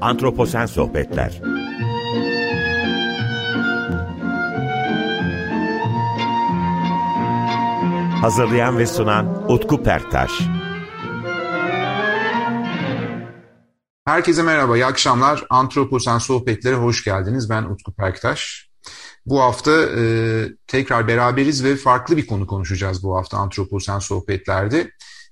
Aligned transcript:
Antroposen 0.00 0.66
Sohbetler 0.66 1.40
Hazırlayan 8.20 8.78
ve 8.78 8.86
sunan 8.86 9.52
Utku 9.52 9.82
Perktaş 9.82 10.30
Herkese 14.04 14.42
merhaba, 14.42 14.76
iyi 14.76 14.86
akşamlar. 14.86 15.44
Antroposen 15.50 16.18
Sohbetlere 16.18 16.74
hoş 16.74 17.04
geldiniz. 17.04 17.50
Ben 17.50 17.62
Utku 17.62 17.94
Perktaş. 17.94 18.68
Bu 19.26 19.40
hafta 19.40 19.82
e, 19.82 20.02
tekrar 20.66 21.08
beraberiz 21.08 21.64
ve 21.64 21.76
farklı 21.76 22.16
bir 22.16 22.26
konu 22.26 22.46
konuşacağız 22.46 23.02
bu 23.02 23.16
hafta 23.16 23.38
Antroposen 23.38 23.98
Sohbetler'de. 23.98 24.90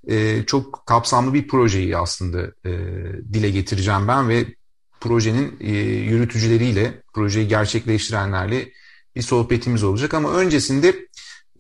E, 0.09 0.47
çok 0.47 0.87
kapsamlı 0.87 1.35
bir 1.35 1.49
projeyi 1.49 1.97
aslında 1.97 2.43
e, 2.65 2.71
dile 3.33 3.51
getireceğim 3.51 4.09
ben 4.09 4.29
ve 4.29 4.47
projenin 5.07 5.57
e, 5.61 5.73
yürütücüleriyle, 5.83 7.03
projeyi 7.15 7.49
gerçekleştirenlerle 7.49 8.69
bir 9.17 9.23
sohbetimiz 9.23 9.83
olacak. 9.85 10.15
Ama 10.15 10.33
öncesinde 10.33 11.09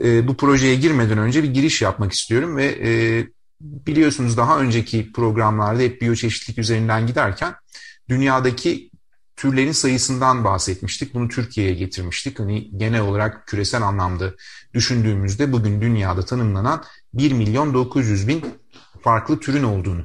e, 0.04 0.28
bu 0.28 0.36
projeye 0.36 0.74
girmeden 0.74 1.18
önce 1.18 1.42
bir 1.42 1.54
giriş 1.54 1.82
yapmak 1.82 2.12
istiyorum 2.12 2.56
ve 2.56 2.64
e, 2.66 2.90
biliyorsunuz 3.60 4.36
daha 4.36 4.60
önceki 4.60 5.12
programlarda 5.12 5.82
hep 5.82 6.00
biyoçeşitlik 6.00 6.58
üzerinden 6.58 7.06
giderken 7.06 7.54
dünyadaki 8.08 8.90
türlerin 9.36 9.72
sayısından 9.72 10.44
bahsetmiştik. 10.44 11.14
Bunu 11.14 11.28
Türkiye'ye 11.28 11.74
getirmiştik. 11.74 12.38
Hani 12.40 12.78
genel 12.78 13.00
olarak 13.00 13.46
küresel 13.46 13.82
anlamda 13.82 14.34
düşündüğümüzde 14.74 15.52
bugün 15.52 15.80
dünyada 15.80 16.24
tanımlanan 16.24 16.84
1 17.14 17.32
milyon 17.32 17.74
900 17.74 18.28
bin 18.28 18.44
farklı 19.02 19.40
türün 19.40 19.62
olduğunu 19.62 20.04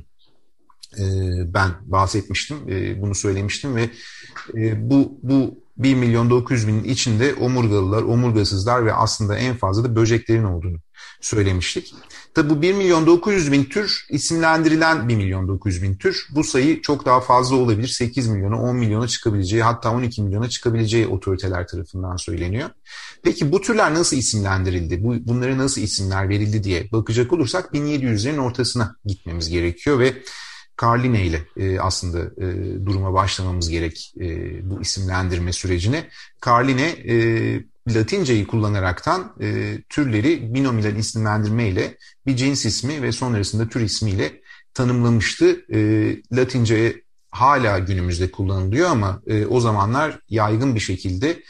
ben 1.53 1.71
bahsetmiştim. 1.85 2.57
E, 2.69 3.01
bunu 3.01 3.15
söylemiştim 3.15 3.75
ve 3.75 3.89
e, 4.55 4.89
bu 4.89 5.19
bu 5.23 5.61
1 5.77 5.95
milyon 5.95 6.29
900 6.29 6.67
binin 6.67 6.83
içinde 6.83 7.33
omurgalılar, 7.33 8.03
omurgasızlar 8.03 8.85
ve 8.85 8.93
aslında 8.93 9.37
en 9.37 9.57
fazla 9.57 9.83
da 9.83 9.95
böceklerin 9.95 10.43
olduğunu 10.43 10.77
söylemiştik. 11.21 11.93
Tabi 12.33 12.49
bu 12.49 12.61
1 12.61 12.73
milyon 12.73 13.05
900 13.07 13.51
bin 13.51 13.63
tür 13.63 14.05
isimlendirilen 14.09 15.09
1 15.09 15.15
milyon 15.15 15.47
900 15.47 15.83
bin 15.83 15.95
tür. 15.95 16.27
Bu 16.35 16.43
sayı 16.43 16.81
çok 16.81 17.05
daha 17.05 17.21
fazla 17.21 17.55
olabilir. 17.55 17.87
8 17.87 18.27
milyona, 18.27 18.61
10 18.61 18.75
milyona 18.75 19.07
çıkabileceği 19.07 19.63
hatta 19.63 19.91
12 19.91 20.21
milyona 20.21 20.49
çıkabileceği 20.49 21.07
otoriteler 21.07 21.67
tarafından 21.67 22.15
söyleniyor. 22.15 22.69
Peki 23.23 23.51
bu 23.51 23.61
türler 23.61 23.93
nasıl 23.93 24.17
isimlendirildi? 24.17 25.03
Bu, 25.03 25.15
bunlara 25.27 25.57
nasıl 25.57 25.81
isimler 25.81 26.29
verildi 26.29 26.63
diye 26.63 26.91
bakacak 26.91 27.33
olursak 27.33 27.73
1700'lerin 27.73 28.39
ortasına 28.39 28.95
gitmemiz 29.05 29.49
gerekiyor 29.49 29.99
ve 29.99 30.13
Carline 30.81 31.25
ile 31.25 31.41
e, 31.57 31.79
aslında 31.79 32.19
e, 32.19 32.45
duruma 32.85 33.13
başlamamız 33.13 33.69
gerek 33.69 34.13
e, 34.19 34.25
bu 34.69 34.81
isimlendirme 34.81 35.53
sürecine. 35.53 36.07
Carline 36.45 36.87
e, 36.87 37.15
Latinceyi 37.89 38.47
kullanaraktan 38.47 39.35
e, 39.41 39.77
türleri 39.89 40.53
binomial 40.53 40.95
isimlendirme 40.95 41.67
ile 41.67 41.97
bir 42.25 42.35
cins 42.35 42.65
ismi 42.65 43.01
ve 43.01 43.11
sonrasında 43.11 43.69
tür 43.69 43.81
ismiyle 43.81 44.41
tanımlamıştı. 44.73 45.65
E, 45.73 45.79
Latince 46.31 47.01
hala 47.31 47.79
günümüzde 47.79 48.31
kullanılıyor 48.31 48.89
ama 48.89 49.21
e, 49.27 49.45
o 49.45 49.59
zamanlar 49.59 50.19
yaygın 50.29 50.75
bir 50.75 50.79
şekilde 50.79 51.43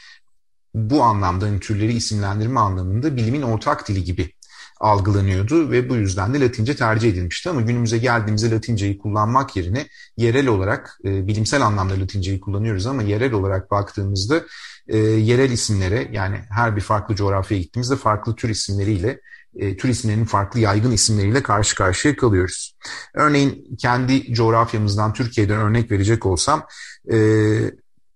bu 0.74 1.04
anlamda 1.04 1.46
hani 1.46 1.60
türleri 1.60 1.94
isimlendirme 1.94 2.60
anlamında 2.60 3.18
bilimin 3.18 3.42
ortak 3.42 3.88
dili 3.88 4.04
gibi 4.04 4.34
algılanıyordu 4.82 5.72
ve 5.72 5.90
bu 5.90 5.96
yüzden 5.96 6.34
de 6.34 6.40
Latince 6.40 6.76
tercih 6.76 7.10
edilmişti. 7.10 7.50
Ama 7.50 7.62
günümüze 7.62 7.98
geldiğimizde 7.98 8.52
Latinceyi 8.52 8.98
kullanmak 8.98 9.56
yerine 9.56 9.88
yerel 10.18 10.48
olarak 10.48 10.98
e, 11.06 11.28
bilimsel 11.28 11.62
anlamda 11.62 12.00
Latinceyi 12.00 12.40
kullanıyoruz 12.40 12.86
ama 12.88 13.04
yerel 13.04 13.34
olarak 13.34 13.72
baktığımızda 13.72 14.44
e, 14.88 14.98
yerel 14.98 15.52
isimlere 15.52 16.10
yani 16.12 16.40
her 16.50 16.76
bir 16.76 16.82
farklı 16.82 17.16
coğrafyaya 17.16 17.62
gittiğimizde 17.62 17.96
farklı 17.96 18.36
tür 18.36 18.50
isimleriyle 18.50 19.20
e, 19.56 19.78
tür 19.78 19.90
isimlerinin 19.90 20.26
farklı 20.26 20.60
yaygın 20.60 20.92
isimleriyle 20.92 21.44
karşı 21.44 21.76
karşıya 21.76 22.16
kalıyoruz. 22.16 22.78
Örneğin 23.16 23.76
kendi 23.80 24.34
coğrafyamızdan 24.34 25.14
Türkiye'den 25.14 25.58
örnek 25.58 25.92
verecek 25.92 26.26
olsam 26.26 26.66
e, 27.12 27.18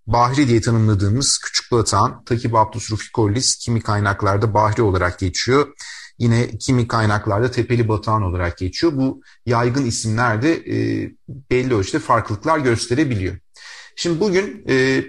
Bahri 0.07 0.47
diye 0.47 0.61
tanımladığımız 0.61 1.39
küçük 1.45 1.71
batağın 1.71 2.23
Takibaptus 2.25 2.91
ruficollis 2.91 3.55
kimi 3.55 3.81
kaynaklarda 3.81 4.53
Bahri 4.53 4.81
olarak 4.81 5.19
geçiyor. 5.19 5.67
Yine 6.19 6.57
kimi 6.57 6.87
kaynaklarda 6.87 7.51
tepeli 7.51 7.87
batağan 7.87 8.21
olarak 8.21 8.57
geçiyor. 8.57 8.93
Bu 8.95 9.21
yaygın 9.45 9.85
isimler 9.85 10.41
de 10.41 10.53
e, 10.53 11.11
belli 11.51 11.73
ölçüde 11.73 11.99
farklılıklar 11.99 12.59
gösterebiliyor. 12.59 13.37
Şimdi 13.95 14.19
bugün 14.19 14.65
e, 14.69 15.05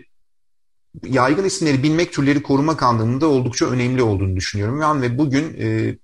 yaygın 1.05 1.45
isimleri 1.45 1.83
bilmek 1.83 2.13
türleri 2.13 2.43
korumak 2.43 2.83
anlamında 2.83 3.27
oldukça 3.27 3.67
önemli 3.67 4.03
olduğunu 4.03 4.37
düşünüyorum. 4.37 4.81
Yani 4.81 5.03
ve 5.03 5.19
bugün 5.19 5.57
e, 5.61 5.99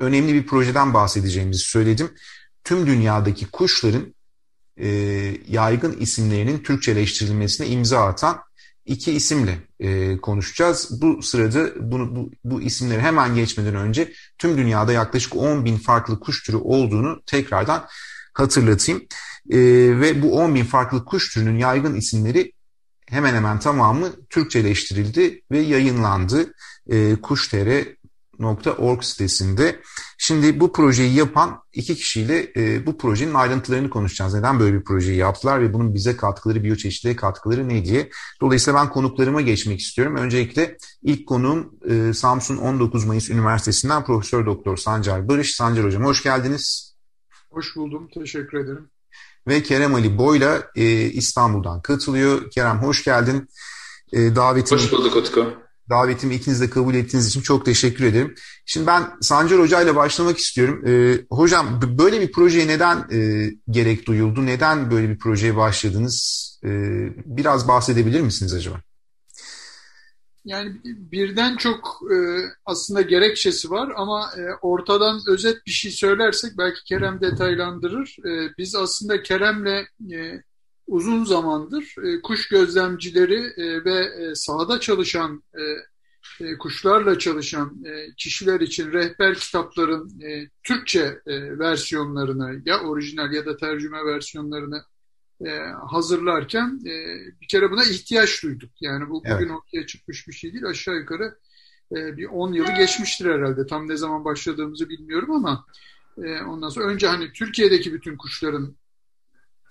önemli 0.00 0.34
bir 0.34 0.46
projeden 0.46 0.94
bahsedeceğimizi 0.94 1.64
söyledim. 1.64 2.10
Tüm 2.64 2.86
dünyadaki 2.86 3.46
kuşların 3.46 4.14
e, 4.76 4.88
yaygın 5.48 5.96
isimlerinin 6.00 6.58
Türkçeleştirilmesine 6.58 7.66
imza 7.66 8.06
atan 8.06 8.40
iki 8.86 9.12
isimle 9.12 9.58
e, 9.80 10.16
konuşacağız. 10.16 11.02
Bu 11.02 11.22
sırada 11.22 11.90
bunu, 11.90 12.16
bu, 12.16 12.30
bu 12.44 12.62
isimleri 12.62 13.00
hemen 13.00 13.34
geçmeden 13.34 13.74
önce 13.74 14.12
tüm 14.38 14.58
dünyada 14.58 14.92
yaklaşık 14.92 15.36
10 15.36 15.64
bin 15.64 15.76
farklı 15.76 16.20
kuş 16.20 16.42
türü 16.42 16.56
olduğunu 16.56 17.22
tekrardan 17.26 17.86
hatırlatayım. 18.34 19.02
E, 19.50 19.58
ve 20.00 20.22
bu 20.22 20.38
10 20.38 20.54
bin 20.54 20.64
farklı 20.64 21.04
kuş 21.04 21.34
türünün 21.34 21.58
yaygın 21.58 21.94
isimleri 21.94 22.52
hemen 23.06 23.34
hemen 23.34 23.58
tamamı 23.58 24.12
Türkçeleştirildi 24.30 25.42
ve 25.50 25.58
yayınlandı. 25.58 26.54
E, 26.90 27.16
Kuş.tr 27.16 28.03
.org 28.38 29.02
sitesinde. 29.02 29.80
Şimdi 30.18 30.60
bu 30.60 30.72
projeyi 30.72 31.14
yapan 31.14 31.62
iki 31.72 31.94
kişiyle 31.94 32.52
e, 32.56 32.86
bu 32.86 32.98
projenin 32.98 33.34
ayrıntılarını 33.34 33.90
konuşacağız. 33.90 34.34
Neden 34.34 34.60
böyle 34.60 34.78
bir 34.78 34.84
projeyi 34.84 35.18
yaptılar 35.18 35.60
ve 35.60 35.72
bunun 35.72 35.94
bize 35.94 36.16
katkıları, 36.16 36.64
biyoçeşitliğe 36.64 37.16
katkıları 37.16 37.68
ne 37.68 37.84
diye. 37.84 38.10
Dolayısıyla 38.40 38.80
ben 38.80 38.90
konuklarıma 38.90 39.40
geçmek 39.40 39.80
istiyorum. 39.80 40.16
Öncelikle 40.16 40.76
ilk 41.02 41.28
konuğum 41.28 41.74
e, 41.90 42.14
Samsun 42.14 42.56
19 42.56 43.04
Mayıs 43.04 43.30
Üniversitesi'nden 43.30 44.04
Profesör 44.04 44.46
Doktor 44.46 44.76
Sancar 44.76 45.28
Barış. 45.28 45.54
Sancar 45.54 45.84
Hocam 45.84 46.04
hoş 46.04 46.22
geldiniz. 46.22 46.94
Hoş 47.50 47.76
buldum, 47.76 48.08
teşekkür 48.14 48.58
ederim. 48.58 48.90
Ve 49.48 49.62
Kerem 49.62 49.94
Ali 49.94 50.18
Boyla 50.18 50.62
e, 50.76 50.84
İstanbul'dan 51.00 51.82
katılıyor. 51.82 52.50
Kerem 52.50 52.78
hoş 52.78 53.04
geldin. 53.04 53.48
E, 54.12 54.36
davetimi... 54.36 54.80
Hoş 54.80 54.92
bulduk 54.92 55.16
Utku 55.16 55.63
davetimi 55.90 56.34
ikiniz 56.34 56.60
de 56.60 56.70
kabul 56.70 56.94
ettiğiniz 56.94 57.26
için 57.26 57.40
çok 57.40 57.64
teşekkür 57.64 58.04
ederim. 58.04 58.34
Şimdi 58.66 58.86
ben 58.86 59.02
Sancar 59.20 59.60
Hoca 59.60 59.82
ile 59.82 59.96
başlamak 59.96 60.38
istiyorum. 60.38 60.86
Ee, 60.86 61.20
hocam 61.30 61.80
böyle 61.98 62.20
bir 62.20 62.32
projeye 62.32 62.68
neden 62.68 62.96
e, 63.12 63.50
gerek 63.70 64.06
duyuldu? 64.06 64.46
Neden 64.46 64.90
böyle 64.90 65.08
bir 65.08 65.18
projeye 65.18 65.56
başladınız? 65.56 66.44
Ee, 66.64 66.68
biraz 67.26 67.68
bahsedebilir 67.68 68.20
misiniz 68.20 68.54
acaba? 68.54 68.80
Yani 70.44 70.72
birden 70.84 71.56
çok 71.56 72.00
e, 72.12 72.16
aslında 72.66 73.02
gerekçesi 73.02 73.70
var 73.70 73.92
ama 73.96 74.30
e, 74.36 74.42
ortadan 74.62 75.20
özet 75.28 75.66
bir 75.66 75.70
şey 75.70 75.90
söylersek 75.90 76.58
belki 76.58 76.84
Kerem 76.84 77.20
detaylandırır. 77.20 78.16
E, 78.26 78.54
biz 78.58 78.74
aslında 78.74 79.22
Kerem'le 79.22 79.86
e, 80.12 80.42
uzun 80.86 81.24
zamandır 81.24 81.94
e, 82.04 82.20
kuş 82.22 82.48
gözlemcileri 82.48 83.52
e, 83.56 83.84
ve 83.84 84.04
e, 84.04 84.34
sahada 84.34 84.80
çalışan 84.80 85.42
e, 85.54 85.62
e, 86.40 86.58
kuşlarla 86.58 87.18
çalışan 87.18 87.84
e, 87.84 88.14
kişiler 88.16 88.60
için 88.60 88.92
rehber 88.92 89.34
kitapların 89.34 90.20
e, 90.20 90.50
Türkçe 90.62 91.20
e, 91.26 91.58
versiyonlarını 91.58 92.62
ya 92.64 92.80
orijinal 92.80 93.32
ya 93.32 93.46
da 93.46 93.56
tercüme 93.56 94.04
versiyonlarını 94.04 94.84
e, 95.46 95.58
hazırlarken 95.90 96.80
e, 96.86 96.94
bir 97.40 97.48
kere 97.48 97.70
buna 97.70 97.84
ihtiyaç 97.84 98.42
duyduk. 98.42 98.70
Yani 98.80 99.08
bu 99.08 99.14
bugün 99.14 99.30
evet. 99.30 99.50
ortaya 99.50 99.86
çıkmış 99.86 100.28
bir 100.28 100.32
şey 100.32 100.52
değil. 100.52 100.66
Aşağı 100.66 100.94
yukarı 100.94 101.38
e, 101.92 102.16
bir 102.16 102.26
10 102.26 102.52
yılı 102.52 102.72
geçmiştir 102.76 103.26
herhalde. 103.26 103.66
Tam 103.66 103.88
ne 103.88 103.96
zaman 103.96 104.24
başladığımızı 104.24 104.88
bilmiyorum 104.88 105.30
ama 105.30 105.66
e, 106.24 106.42
ondan 106.42 106.68
sonra 106.68 106.86
önce 106.86 107.06
hani 107.06 107.32
Türkiye'deki 107.32 107.92
bütün 107.92 108.16
kuşların 108.16 108.76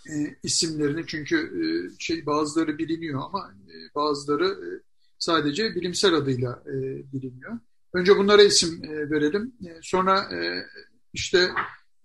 e, 0.10 0.36
isimlerini 0.44 1.04
çünkü 1.08 1.36
e, 1.38 1.64
şey 2.00 2.26
bazıları 2.26 2.78
biliniyor 2.78 3.22
ama 3.26 3.54
e, 3.68 3.96
bazıları 3.96 4.46
e, 4.46 4.70
sadece 5.20 5.76
bilimsel 5.76 6.14
adıyla 6.14 6.64
e, 6.68 6.74
biliniyor. 7.14 7.60
Önce 7.94 8.18
bunlara 8.18 8.44
isim 8.44 8.84
e, 8.84 9.10
verelim. 9.10 9.54
E, 9.66 9.70
sonra 9.82 10.20
e, 10.34 10.66
işte 11.14 11.50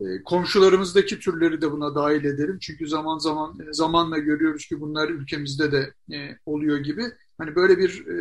e, 0.00 0.22
komşularımızdaki 0.24 1.18
türleri 1.18 1.60
de 1.60 1.72
buna 1.72 1.94
dahil 1.94 2.24
edelim. 2.24 2.58
Çünkü 2.60 2.88
zaman 2.88 3.18
zaman 3.18 3.58
e, 3.60 3.72
zamanla 3.72 4.18
görüyoruz 4.18 4.66
ki 4.66 4.80
bunlar 4.80 5.08
ülkemizde 5.08 5.72
de 5.72 5.92
e, 6.16 6.38
oluyor 6.46 6.78
gibi. 6.78 7.04
Hani 7.38 7.54
böyle 7.54 7.78
bir 7.78 8.06
e, 8.06 8.16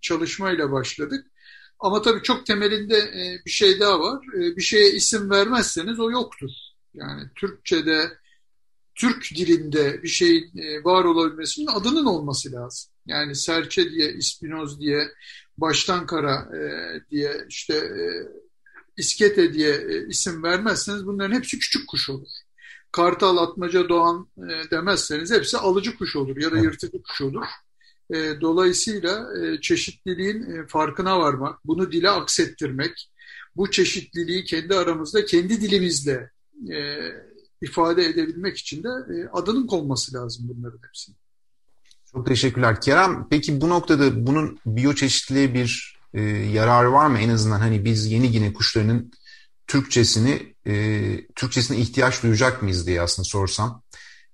çalışmayla 0.00 0.72
başladık. 0.72 1.26
Ama 1.78 2.02
tabii 2.02 2.22
çok 2.22 2.46
temelinde 2.46 2.98
e, 2.98 3.44
bir 3.46 3.50
şey 3.50 3.80
daha 3.80 4.00
var. 4.00 4.24
E, 4.36 4.56
bir 4.56 4.62
şeye 4.62 4.92
isim 4.92 5.30
vermezseniz 5.30 6.00
o 6.00 6.10
yoktur. 6.10 6.50
Yani 6.94 7.22
Türkçe'de 7.34 8.19
Türk 9.00 9.30
dilinde 9.34 10.02
bir 10.02 10.08
şeyin 10.08 10.58
e, 10.58 10.84
var 10.84 11.04
olabilmesinin 11.04 11.66
adının 11.66 12.06
olması 12.06 12.52
lazım. 12.52 12.90
Yani 13.06 13.34
serçe 13.36 13.90
diye, 13.90 14.12
ispinoz 14.12 14.80
diye, 14.80 15.08
baştan 15.58 16.06
kara 16.06 16.56
e, 16.56 16.60
diye, 17.10 17.44
işte 17.48 17.74
e, 17.74 18.04
iskete 18.96 19.54
diye 19.54 20.04
isim 20.08 20.42
vermezseniz 20.42 21.06
bunların 21.06 21.34
hepsi 21.34 21.58
küçük 21.58 21.88
kuş 21.88 22.10
olur. 22.10 22.28
Kartal, 22.92 23.36
atmaca, 23.36 23.88
doğan 23.88 24.28
demezseniz 24.70 25.30
hepsi 25.30 25.56
alıcı 25.56 25.98
kuş 25.98 26.16
olur 26.16 26.36
ya 26.36 26.52
da 26.52 26.58
yırtıcı 26.58 27.02
kuş 27.02 27.20
olur. 27.20 27.46
Dolayısıyla 28.40 29.26
çeşitliliğin 29.60 30.66
farkına 30.66 31.18
varmak, 31.18 31.64
bunu 31.64 31.92
dile 31.92 32.10
aksettirmek, 32.10 33.10
bu 33.56 33.70
çeşitliliği 33.70 34.44
kendi 34.44 34.74
aramızda, 34.74 35.24
kendi 35.24 35.60
dilimizle 35.60 36.30
ifade 37.62 38.04
edebilmek 38.04 38.58
için 38.58 38.82
de 38.82 38.88
e, 38.88 39.28
adının 39.32 39.66
konması 39.66 40.14
lazım 40.14 40.44
bunların 40.48 40.78
hepsinin. 40.86 41.16
Çok 42.12 42.26
teşekkürler. 42.26 42.80
Kerem, 42.80 43.26
peki 43.30 43.60
bu 43.60 43.68
noktada 43.68 44.26
bunun 44.26 44.58
biyoçeşitliliğe 44.66 45.54
bir 45.54 45.96
e, 46.14 46.22
yararı 46.30 46.92
var 46.92 47.06
mı? 47.06 47.18
En 47.18 47.28
azından 47.28 47.60
hani 47.60 47.84
biz 47.84 48.06
yeni 48.06 48.30
Gine 48.30 48.52
kuşlarının 48.52 49.12
Türkçesini, 49.66 50.54
e, 50.66 51.26
Türkçesine 51.34 51.78
ihtiyaç 51.78 52.22
duyacak 52.22 52.62
mıyız 52.62 52.86
diye 52.86 53.00
aslında 53.00 53.28
sorsam. 53.28 53.82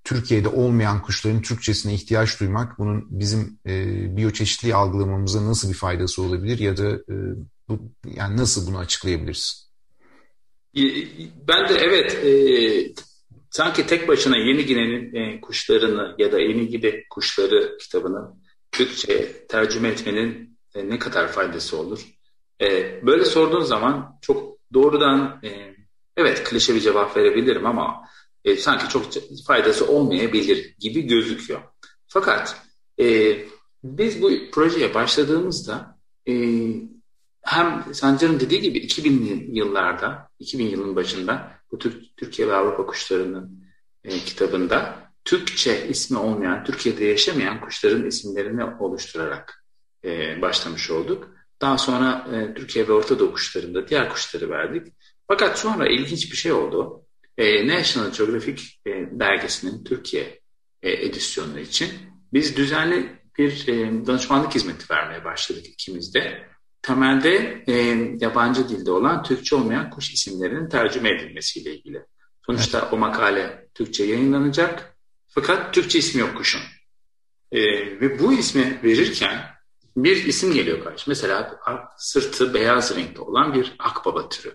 Türkiye'de 0.05 0.49
olmayan 0.49 1.03
kuşların 1.03 1.43
Türkçesine 1.43 1.95
ihtiyaç 1.95 2.41
duymak 2.41 2.79
bunun 2.79 3.07
bizim 3.11 3.59
e, 3.67 4.17
biyoçeşitliliği 4.17 4.75
algılamamıza 4.75 5.47
nasıl 5.47 5.69
bir 5.69 5.75
faydası 5.75 6.23
olabilir 6.23 6.59
ya 6.59 6.77
da 6.77 6.91
e, 6.91 7.15
bu, 7.69 7.79
yani 8.15 8.37
nasıl 8.37 8.67
bunu 8.67 8.79
açıklayabiliriz? 8.79 9.67
Ben 11.49 11.69
de 11.69 11.75
evet 11.75 12.15
e, 12.15 12.31
sanki 13.57 13.87
tek 13.87 14.09
başına 14.09 14.37
Yeni 14.37 14.67
Gine'nin 14.67 15.15
e, 15.15 15.41
kuşlarını 15.41 16.15
ya 16.19 16.33
da 16.33 16.41
Yeni 16.41 16.69
Gine 16.69 17.05
kuşları 17.11 17.79
kitabını 17.79 18.33
Türkçe 18.73 19.47
tercüme 19.47 19.89
etmenin 19.89 20.59
e, 20.75 20.89
ne 20.89 20.99
kadar 20.99 21.33
faydası 21.33 21.79
olur? 21.79 22.07
E, 22.61 23.01
böyle 23.07 23.25
sorduğun 23.25 23.65
zaman 23.65 24.19
çok 24.23 24.59
doğrudan 24.75 25.41
e, 25.45 25.75
evet 26.17 26.45
klişe 26.45 26.75
bir 26.75 26.81
cevap 26.81 27.17
verebilirim 27.17 27.67
ama 27.67 28.09
e, 28.45 28.57
sanki 28.57 28.89
çok 28.89 29.05
faydası 29.47 29.89
olmayabilir 29.89 30.75
gibi 30.79 31.01
gözüküyor. 31.03 31.61
Fakat 32.09 32.63
e, 33.01 33.37
biz 33.85 34.23
bu 34.23 34.31
projeye 34.53 34.95
başladığımızda 34.95 35.99
e, 36.29 36.33
hem 37.43 37.85
Sancar'ın 37.93 38.41
dediği 38.41 38.61
gibi 38.61 38.79
2000'li 38.79 39.59
yıllarda, 39.59 40.29
2000 40.39 40.67
yılın 40.67 40.97
başında 40.97 41.57
bu 41.77 41.79
Türk, 41.79 42.17
Türkiye 42.17 42.49
ve 42.49 42.55
Avrupa 42.55 42.87
kuşlarının 42.87 43.65
e, 44.05 44.19
kitabında 44.19 45.07
Türkçe 45.25 45.89
ismi 45.89 46.19
olmayan, 46.19 46.65
Türkiye'de 46.65 47.05
yaşamayan 47.05 47.61
kuşların 47.61 48.07
isimlerini 48.07 48.65
oluşturarak 48.65 49.65
e, 50.05 50.43
başlamış 50.43 50.91
olduk. 50.91 51.29
Daha 51.61 51.79
sonra 51.79 52.29
e, 52.33 52.55
Türkiye 52.55 52.89
ve 52.89 52.93
Orta 52.93 53.19
Doğu 53.19 53.33
kuşlarında 53.33 53.89
diğer 53.89 54.09
kuşları 54.09 54.51
verdik. 54.51 54.95
Fakat 55.29 55.59
sonra 55.59 55.89
ilginç 55.89 56.33
bir 56.33 56.37
şey 56.37 56.53
oldu. 56.53 57.03
E, 57.39 57.69
National 57.69 58.13
Geographic 58.13 58.63
e, 58.87 58.91
dergisinin 58.91 59.85
Türkiye 59.85 60.41
e, 60.83 60.91
edisyonu 60.91 61.61
için 61.61 61.89
biz 62.33 62.57
düzenli 62.57 63.13
bir 63.39 63.69
e, 63.69 64.07
danışmanlık 64.07 64.55
hizmeti 64.55 64.85
vermeye 64.91 65.25
başladık 65.25 65.67
ikimiz 65.67 66.15
de. 66.15 66.49
Temelde 66.87 67.65
e, 67.67 67.73
yabancı 68.21 68.69
dilde 68.69 68.91
olan 68.91 69.23
Türkçe 69.23 69.57
olmayan 69.57 69.91
kuş 69.91 70.11
isimlerinin 70.11 70.69
tercüme 70.69 71.11
edilmesiyle 71.11 71.75
ilgili. 71.75 72.03
Sonuçta 72.47 72.79
evet. 72.79 72.93
o 72.93 72.97
makale 72.97 73.69
Türkçe 73.75 74.05
yayınlanacak 74.05 74.97
fakat 75.29 75.75
Türkçe 75.75 75.99
ismi 75.99 76.21
yok 76.21 76.37
kuşun. 76.37 76.61
E, 77.53 77.61
ve 78.01 78.19
bu 78.19 78.33
ismi 78.33 78.81
verirken 78.85 79.41
bir 79.97 80.25
isim 80.25 80.55
geliyor 80.55 80.85
karşı. 80.85 81.11
Mesela 81.11 81.61
sırtı 81.97 82.55
beyaz 82.55 82.97
renkte 82.97 83.23
olan 83.23 83.55
bir 83.55 83.77
akbaba 83.79 84.29
türü. 84.29 84.55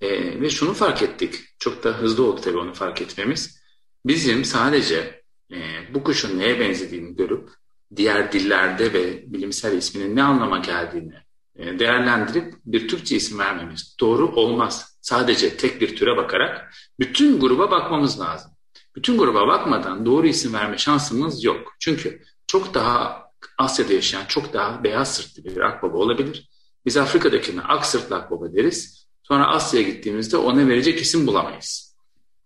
E, 0.00 0.40
ve 0.40 0.50
şunu 0.50 0.74
fark 0.74 1.02
ettik. 1.02 1.34
Çok 1.58 1.84
da 1.84 1.90
hızlı 1.90 2.24
oldu 2.24 2.40
tabii 2.40 2.58
onu 2.58 2.74
fark 2.74 3.02
etmemiz. 3.02 3.60
Bizim 4.06 4.44
sadece 4.44 5.22
e, 5.52 5.58
bu 5.94 6.04
kuşun 6.04 6.38
neye 6.38 6.60
benzediğini 6.60 7.16
görüp 7.16 7.48
diğer 7.96 8.32
dillerde 8.32 8.92
ve 8.92 9.32
bilimsel 9.32 9.76
isminin 9.76 10.16
ne 10.16 10.22
anlama 10.22 10.58
geldiğini 10.58 11.25
değerlendirip 11.58 12.54
bir 12.64 12.88
Türkçe 12.88 13.16
isim 13.16 13.38
vermemiz 13.38 13.96
doğru 14.00 14.26
olmaz. 14.26 14.98
Sadece 15.00 15.56
tek 15.56 15.80
bir 15.80 15.96
türe 15.96 16.16
bakarak 16.16 16.74
bütün 17.00 17.40
gruba 17.40 17.70
bakmamız 17.70 18.20
lazım. 18.20 18.50
Bütün 18.96 19.18
gruba 19.18 19.46
bakmadan 19.48 20.06
doğru 20.06 20.26
isim 20.26 20.54
verme 20.54 20.78
şansımız 20.78 21.44
yok. 21.44 21.74
Çünkü 21.78 22.22
çok 22.46 22.74
daha 22.74 23.26
Asya'da 23.58 23.92
yaşayan 23.92 24.24
çok 24.28 24.52
daha 24.52 24.84
beyaz 24.84 25.14
sırtlı 25.14 25.44
bir 25.44 25.60
akbaba 25.60 25.96
olabilir. 25.96 26.48
Biz 26.86 26.96
Afrika'dakine 26.96 27.60
ak 27.60 27.86
sırtlı 27.86 28.16
akbaba 28.16 28.52
deriz. 28.52 29.06
Sonra 29.22 29.46
Asya'ya 29.48 29.88
gittiğimizde 29.88 30.36
ona 30.36 30.68
verecek 30.68 31.00
isim 31.00 31.26
bulamayız. 31.26 31.96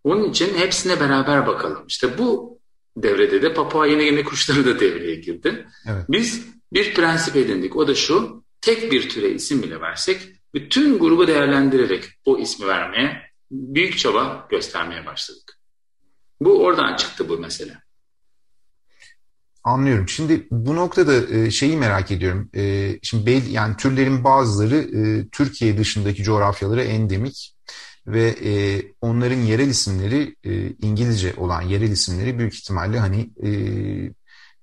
Onun 0.05 0.31
için 0.31 0.55
hepsine 0.55 1.01
beraber 1.01 1.47
bakalım. 1.47 1.85
İşte 1.89 2.19
bu 2.19 2.59
devrede 2.97 3.43
de 3.43 3.55
Papua 3.55 3.87
Yeni 3.87 4.05
Gine 4.05 4.25
kuşları 4.25 4.67
da 4.67 4.81
devreye 4.81 5.15
girdi. 5.15 5.67
Evet. 5.87 6.05
Biz 6.09 6.47
bir 6.73 6.95
prensip 6.95 7.37
edindik. 7.37 7.77
O 7.77 7.89
da 7.89 7.95
şu, 7.95 8.45
tek 8.61 8.93
bir 8.93 9.09
türe 9.09 9.31
isim 9.31 9.63
bile 9.63 9.81
versek, 9.81 10.29
bütün 10.55 10.99
grubu 10.99 11.27
değerlendirerek 11.27 12.05
o 12.25 12.39
ismi 12.39 12.67
vermeye 12.67 13.23
büyük 13.51 13.99
çaba 13.99 14.47
göstermeye 14.51 15.07
başladık. 15.07 15.59
Bu 16.41 16.65
oradan 16.65 16.97
çıktı 16.97 17.29
bu 17.29 17.39
mesele. 17.39 17.79
Anlıyorum. 19.65 20.09
Şimdi 20.09 20.47
bu 20.51 20.77
noktada 20.77 21.37
e, 21.37 21.51
şeyi 21.51 21.77
merak 21.77 22.11
ediyorum. 22.11 22.51
E, 22.55 22.95
şimdi 23.03 23.27
belli, 23.27 23.53
yani 23.53 23.77
türlerin 23.77 24.25
bazıları 24.25 24.77
e, 24.77 25.29
Türkiye 25.29 25.79
dışındaki 25.79 26.23
coğrafyalara 26.23 26.83
endemik 26.83 27.57
ve 28.07 28.35
onların 29.01 29.39
yerel 29.39 29.69
isimleri 29.69 30.37
İngilizce 30.83 31.35
olan 31.37 31.63
yerel 31.63 31.91
isimleri 31.91 32.39
büyük 32.39 32.55
ihtimalle 32.55 32.99
hani 32.99 33.31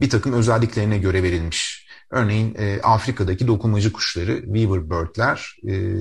bir 0.02 0.10
takım 0.10 0.34
özelliklerine 0.34 0.98
göre 0.98 1.24
verilmiş. 1.24 1.77
Örneğin 2.12 2.58
Afrika'daki 2.84 3.48
dokumacı 3.48 3.94
kuşları, 3.94 4.42
weaver 4.42 4.90
birdler. 4.90 5.56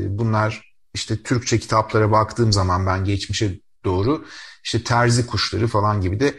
bunlar 0.08 0.75
işte 0.94 1.23
Türkçe 1.23 1.58
kitaplara 1.58 2.11
baktığım 2.11 2.53
zaman 2.53 2.87
ben 2.87 3.05
geçmişe 3.05 3.61
doğru 3.85 4.25
işte 4.64 4.85
terzi 4.85 5.26
kuşları 5.26 5.67
falan 5.67 6.00
gibi 6.00 6.20
de 6.20 6.34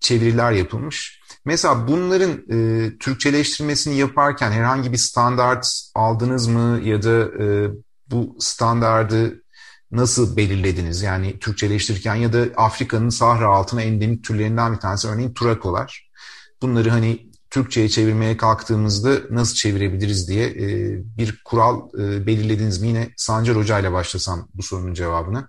çeviriler 0.00 0.52
yapılmış. 0.52 1.20
Mesela 1.44 1.88
bunların 1.88 2.30
e, 2.50 2.98
Türkçeleştirmesini 2.98 3.96
yaparken 3.96 4.52
herhangi 4.52 4.92
bir 4.92 4.96
standart 4.96 5.66
aldınız 5.94 6.46
mı 6.46 6.80
ya 6.84 7.02
da 7.02 7.44
e, 7.44 7.68
bu 8.10 8.36
standardı 8.40 9.42
nasıl 9.90 10.36
belirlediniz? 10.36 11.02
Yani 11.02 11.38
Türkçeleştirirken 11.38 12.14
ya 12.14 12.32
da 12.32 12.46
Afrika'nın 12.56 13.08
Sahra 13.08 13.48
altına 13.48 13.82
endemik 13.82 14.24
türlerinden 14.24 14.72
bir 14.72 14.80
tanesi 14.80 15.08
örneğin 15.08 15.34
turakolar. 15.34 16.10
Bunları 16.62 16.90
hani 16.90 17.30
Türkçe'ye 17.54 17.88
çevirmeye 17.88 18.36
kalktığımızda 18.36 19.20
nasıl 19.30 19.54
çevirebiliriz 19.54 20.28
diye 20.28 20.46
e, 20.46 20.98
bir 21.18 21.40
kural 21.44 21.88
e, 21.98 22.26
belirlediniz 22.26 22.80
mi? 22.80 22.88
Yine 22.88 23.10
Sancar 23.16 23.56
Hoca 23.56 23.78
ile 23.78 23.92
başlasam 23.92 24.48
bu 24.54 24.62
sorunun 24.62 24.94
cevabını. 24.94 25.48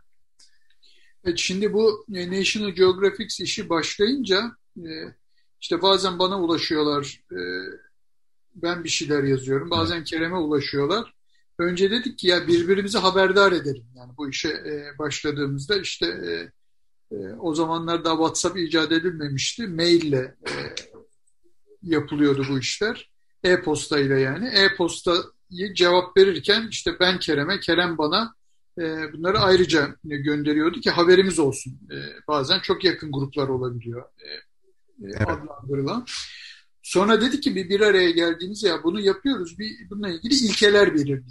Evet, 1.24 1.38
şimdi 1.38 1.74
bu 1.74 2.06
e, 2.14 2.40
National 2.40 2.70
Geographic 2.70 3.44
işi 3.44 3.70
başlayınca 3.70 4.52
e, 4.78 4.90
işte 5.62 5.82
bazen 5.82 6.20
bana 6.20 6.42
ulaşıyorlar, 6.42 7.22
e, 7.32 7.40
ben 8.56 8.84
bir 8.84 8.90
şeyler 8.90 9.24
yazıyorum. 9.24 9.70
Bazen 9.70 10.04
Kerem'e 10.04 10.38
ulaşıyorlar. 10.38 11.14
Önce 11.60 11.92
dedik 11.92 12.20
ki 12.20 12.28
ya 12.28 12.48
birbirimizi 12.48 12.98
haberdar 12.98 13.52
edelim. 13.52 13.86
Yani 13.96 14.12
bu 14.18 14.30
işe 14.30 14.50
e, 14.50 14.98
başladığımızda 15.00 15.78
işte 15.78 16.06
e, 16.06 16.52
e, 17.16 17.34
o 17.40 17.56
zamanlar 17.56 18.06
da 18.06 18.10
WhatsApp 18.10 18.58
icat 18.58 18.92
edilmemişti. 18.92 19.68
Maille 19.68 20.36
e, 20.48 20.52
yapılıyordu 21.86 22.46
bu 22.50 22.60
işler. 22.60 23.12
E-posta 23.44 24.00
ile 24.00 24.20
yani. 24.20 24.48
E-postayı 24.48 25.74
cevap 25.76 26.18
verirken 26.18 26.68
işte 26.70 27.00
ben 27.00 27.20
Kerem'e, 27.20 27.60
Kerem 27.60 27.98
bana 27.98 28.36
e, 28.80 29.14
bunları 29.14 29.40
ayrıca 29.40 29.96
gönderiyordu 30.04 30.80
ki 30.80 30.90
haberimiz 30.90 31.40
olsun. 31.40 31.80
E, 31.92 31.98
bazen 32.28 32.60
çok 32.60 32.84
yakın 32.84 33.12
gruplar 33.12 33.48
olabiliyor. 33.48 34.02
E, 34.02 34.28
e, 35.06 35.12
evet. 35.18 35.28
adlandırılan. 35.28 36.06
Sonra 36.84 37.22
dedi 37.22 37.40
ki 37.42 37.56
bir, 37.56 37.70
bir 37.70 37.82
araya 37.82 38.12
geldiğimiz 38.12 38.64
ya 38.64 38.84
bunu 38.84 39.00
yapıyoruz. 39.00 39.60
Bir, 39.60 39.90
bununla 39.90 40.10
ilgili 40.10 40.34
ilkeler 40.34 40.94
belirleyelim 40.94 41.26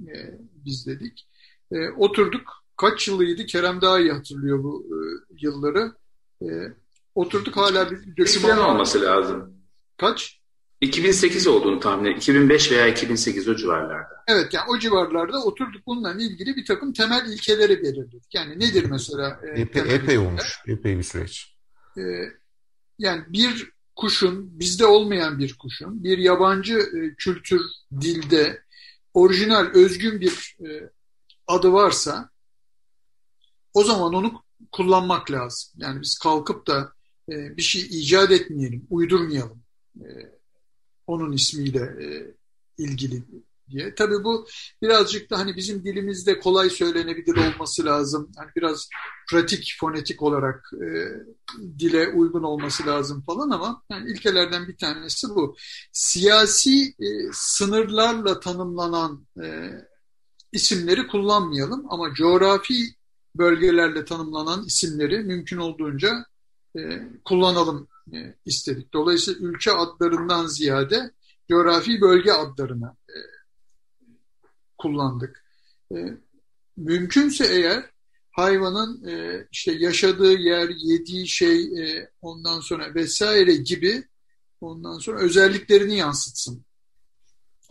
e, 0.00 0.38
biz 0.64 0.86
dedik. 0.86 1.28
E, 1.72 1.88
oturduk. 1.90 2.62
Kaç 2.76 3.08
yılıydı? 3.08 3.46
Kerem 3.46 3.80
daha 3.80 4.00
iyi 4.00 4.12
hatırlıyor 4.12 4.62
bu 4.62 4.86
e, 4.90 4.96
yılları. 5.40 5.92
E, 6.42 6.46
oturduk 7.14 7.56
hala 7.56 7.90
bir 7.90 8.16
döküman. 8.16 8.58
olması 8.58 9.00
lazım. 9.02 9.61
Kaç? 9.96 10.42
2008 10.80 11.46
olduğunu 11.46 11.80
tahmin 11.80 12.00
ediyorum. 12.00 12.18
2005 12.18 12.72
veya 12.72 12.86
2008 12.88 13.48
o 13.48 13.56
civarlarda. 13.56 14.24
Evet 14.28 14.54
yani 14.54 14.64
o 14.68 14.78
civarlarda 14.78 15.44
oturduk 15.44 15.86
bununla 15.86 16.12
ilgili 16.12 16.56
bir 16.56 16.64
takım 16.64 16.92
temel 16.92 17.32
ilkeleri 17.32 17.82
belirledik. 17.82 18.34
Yani 18.34 18.60
nedir 18.60 18.84
mesela? 18.90 19.40
E, 19.56 19.60
epey, 19.60 19.94
epey 19.94 20.18
olmuş. 20.18 20.58
Epey 20.66 20.98
bir 20.98 21.02
süreç. 21.02 21.56
e, 21.98 22.02
yani 22.98 23.22
bir 23.28 23.72
kuşun, 23.96 24.60
bizde 24.60 24.86
olmayan 24.86 25.38
bir 25.38 25.58
kuşun, 25.58 26.04
bir 26.04 26.18
yabancı 26.18 26.78
e, 26.78 27.14
kültür, 27.14 27.60
dilde 28.00 28.62
orijinal, 29.14 29.66
özgün 29.74 30.20
bir 30.20 30.56
e, 30.60 30.90
adı 31.46 31.72
varsa 31.72 32.30
o 33.74 33.84
zaman 33.84 34.14
onu 34.14 34.42
kullanmak 34.72 35.30
lazım. 35.30 35.72
Yani 35.76 36.00
biz 36.00 36.18
kalkıp 36.18 36.66
da 36.66 36.92
e, 37.28 37.56
bir 37.56 37.62
şey 37.62 37.80
icat 37.82 38.30
etmeyelim, 38.30 38.86
uydurmayalım. 38.90 39.61
E, 40.00 40.06
onun 41.06 41.32
ismiyle 41.32 41.80
e, 41.80 42.34
ilgili 42.78 43.22
diye. 43.70 43.94
Tabii 43.94 44.24
bu 44.24 44.46
birazcık 44.82 45.30
da 45.30 45.38
hani 45.38 45.56
bizim 45.56 45.84
dilimizde 45.84 46.38
kolay 46.38 46.70
söylenebilir 46.70 47.36
olması 47.36 47.84
lazım. 47.84 48.30
Hani 48.36 48.50
biraz 48.56 48.88
pratik, 49.30 49.76
fonetik 49.80 50.22
olarak 50.22 50.70
e, 50.74 50.88
dile 51.78 52.08
uygun 52.08 52.42
olması 52.42 52.86
lazım 52.86 53.22
falan 53.26 53.50
ama 53.50 53.82
yani 53.90 54.10
ilkelerden 54.10 54.68
bir 54.68 54.76
tanesi 54.76 55.28
bu. 55.28 55.56
Siyasi 55.92 56.94
e, 57.00 57.06
sınırlarla 57.32 58.40
tanımlanan 58.40 59.26
e, 59.42 59.70
isimleri 60.52 61.06
kullanmayalım 61.06 61.86
ama 61.88 62.14
coğrafi 62.14 62.74
bölgelerle 63.34 64.04
tanımlanan 64.04 64.64
isimleri 64.66 65.18
mümkün 65.18 65.56
olduğunca 65.56 66.26
e, 66.76 66.80
kullanalım 67.24 67.88
istedik. 68.46 68.92
Dolayısıyla 68.92 69.48
ülke 69.48 69.72
adlarından 69.72 70.46
ziyade 70.46 71.10
coğrafi 71.48 72.00
bölge 72.00 72.32
adlarını 72.32 72.96
e, 73.08 73.18
kullandık. 74.78 75.44
E, 75.94 75.96
mümkünse 76.76 77.46
eğer 77.46 77.90
hayvanın 78.30 79.08
e, 79.08 79.46
işte 79.52 79.72
yaşadığı 79.72 80.32
yer, 80.32 80.68
yediği 80.68 81.28
şey, 81.28 81.62
e, 81.62 82.10
ondan 82.22 82.60
sonra 82.60 82.94
vesaire 82.94 83.54
gibi 83.54 84.04
ondan 84.60 84.98
sonra 84.98 85.20
özelliklerini 85.20 85.96
yansıtsın 85.96 86.64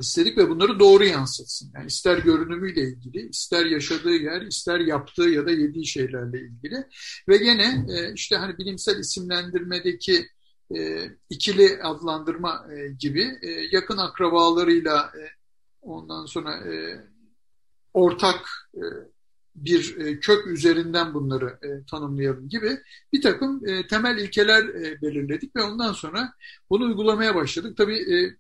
istedik 0.02 0.38
ve 0.38 0.50
bunları 0.50 0.80
doğru 0.80 1.06
yansıtsın. 1.06 1.72
Yani 1.76 1.88
ister 1.88 2.18
görünümüyle 2.18 2.82
ilgili, 2.82 3.30
ister 3.30 3.66
yaşadığı 3.66 4.16
yer, 4.16 4.42
ister 4.42 4.80
yaptığı 4.80 5.30
ya 5.30 5.46
da 5.46 5.52
yediği 5.52 5.86
şeylerle 5.86 6.40
ilgili. 6.42 6.86
Ve 7.28 7.38
gene 7.38 7.86
e, 7.90 8.14
işte 8.14 8.36
hani 8.36 8.58
bilimsel 8.58 9.00
isimlendirmedeki 9.00 10.28
e, 10.76 11.10
ikili 11.30 11.84
adlandırma 11.84 12.68
e, 12.74 12.88
gibi 13.00 13.40
yakın 13.72 13.98
akrabalarıyla 13.98 15.12
ondan 15.82 16.26
sonra 16.26 16.64
ortak 17.94 18.46
bir 19.56 19.96
kök 20.22 20.48
üzerinden 20.48 21.14
bunları 21.14 21.60
tanımlayalım 21.92 22.50
gibi 22.50 22.78
bir 23.14 23.22
takım 23.22 23.62
temel 23.90 24.18
ilkeler 24.18 24.68
belirledik 25.02 25.56
ve 25.56 25.62
ondan 25.62 25.94
sonra 25.94 26.34
bunu 26.70 26.86
uygulamaya 26.86 27.36
başladık. 27.36 27.78
Tabii 27.78 28.36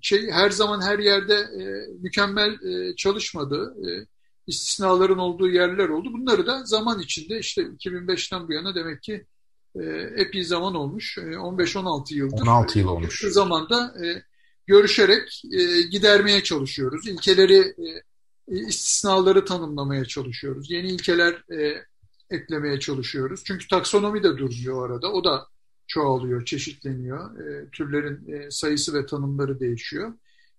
şey 0.00 0.30
her 0.30 0.50
zaman 0.50 0.80
her 0.80 0.98
yerde 0.98 1.34
e, 1.34 1.62
mükemmel 2.02 2.52
e, 2.62 2.96
çalışmadı. 2.96 3.74
E, 3.88 4.06
istisnaların 4.46 5.18
olduğu 5.18 5.48
yerler 5.48 5.88
oldu. 5.88 6.12
Bunları 6.12 6.46
da 6.46 6.64
zaman 6.64 7.00
içinde 7.00 7.38
işte 7.38 7.62
2005'ten 7.62 8.48
bu 8.48 8.52
yana 8.52 8.74
demek 8.74 9.02
ki 9.02 9.26
e, 9.74 9.82
epey 10.16 10.44
zaman 10.44 10.74
olmuş. 10.74 11.18
E, 11.18 11.20
15-16 11.20 12.14
yıldır. 12.14 12.42
16 12.42 12.78
yıl 12.78 12.88
olmuş. 12.88 13.24
Bu 13.24 13.30
zamanda 13.30 13.94
e, 14.04 14.22
görüşerek 14.66 15.42
e, 15.52 15.82
gidermeye 15.82 16.42
çalışıyoruz. 16.42 17.08
İlkeleri, 17.08 17.58
e, 17.58 18.66
istisnaları 18.66 19.44
tanımlamaya 19.44 20.04
çalışıyoruz. 20.04 20.70
Yeni 20.70 20.88
ilkeler 20.88 21.52
e, 21.60 21.84
eklemeye 22.30 22.80
çalışıyoruz. 22.80 23.42
Çünkü 23.44 23.68
taksonomi 23.68 24.22
de 24.22 24.38
durmuyor 24.38 24.90
arada. 24.90 25.12
O 25.12 25.24
da 25.24 25.46
çoğalıyor, 25.88 26.44
çeşitleniyor. 26.44 27.40
E, 27.40 27.70
türlerin 27.70 28.32
e, 28.32 28.50
sayısı 28.50 28.94
ve 28.94 29.06
tanımları 29.06 29.60
değişiyor. 29.60 30.14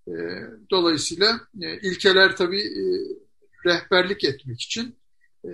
E, 0.07 0.13
dolayısıyla 0.71 1.41
e, 1.61 1.79
ilkeler 1.79 2.35
tabii 2.35 2.61
e, 2.61 2.83
rehberlik 3.65 4.23
etmek 4.23 4.61
için 4.61 4.95
e, 5.45 5.49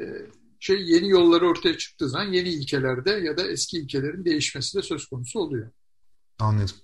şey 0.60 0.82
yeni 0.82 1.10
yolları 1.10 1.48
ortaya 1.48 1.78
çıktığı 1.78 2.10
zaman 2.10 2.34
yeni 2.34 2.50
ilkelerde 2.50 3.12
ya 3.12 3.38
da 3.38 3.48
eski 3.48 3.78
ilkelerin 3.78 4.26
değişmesi 4.26 4.78
de 4.78 4.82
söz 4.82 5.06
konusu 5.06 5.40
oluyor. 5.40 5.72
Anladım. 6.40 6.76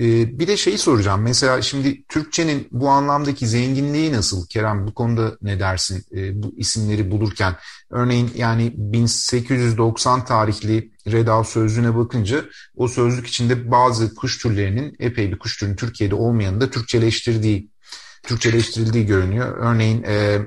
Ee, 0.00 0.38
bir 0.38 0.46
de 0.46 0.56
şeyi 0.56 0.78
soracağım. 0.78 1.22
Mesela 1.22 1.62
şimdi 1.62 2.04
Türkçenin 2.08 2.68
bu 2.70 2.88
anlamdaki 2.88 3.46
zenginliği 3.46 4.12
nasıl? 4.12 4.46
Kerem 4.46 4.86
bu 4.86 4.94
konuda 4.94 5.38
ne 5.42 5.60
dersin 5.60 6.04
ee, 6.12 6.42
bu 6.42 6.54
isimleri 6.56 7.10
bulurken? 7.10 7.56
Örneğin 7.90 8.30
yani 8.34 8.72
1890 8.76 10.24
tarihli 10.24 10.92
Redav 11.06 11.44
sözlüğüne 11.44 11.96
bakınca 11.96 12.44
o 12.76 12.88
sözlük 12.88 13.26
içinde 13.26 13.70
bazı 13.70 14.14
kuş 14.14 14.38
türlerinin 14.38 14.96
epey 14.98 15.32
bir 15.32 15.38
kuş 15.38 15.58
türünün 15.58 15.76
Türkiye'de 15.76 16.14
olmayanı 16.14 16.60
da 16.60 16.70
Türkçeleştirdiği, 16.70 17.70
Türkçeleştirildiği 18.22 19.06
görünüyor. 19.06 19.56
Örneğin 19.58 20.02
e, 20.02 20.38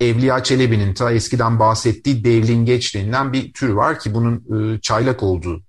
Evliya 0.00 0.42
Çelebi'nin 0.42 0.94
ta 0.94 1.12
eskiden 1.12 1.58
bahsettiği 1.58 2.24
devlingeç 2.24 2.94
denilen 2.94 3.32
bir 3.32 3.52
tür 3.52 3.68
var 3.68 3.98
ki 3.98 4.14
bunun 4.14 4.36
e, 4.74 4.80
çaylak 4.80 5.22
olduğu 5.22 5.62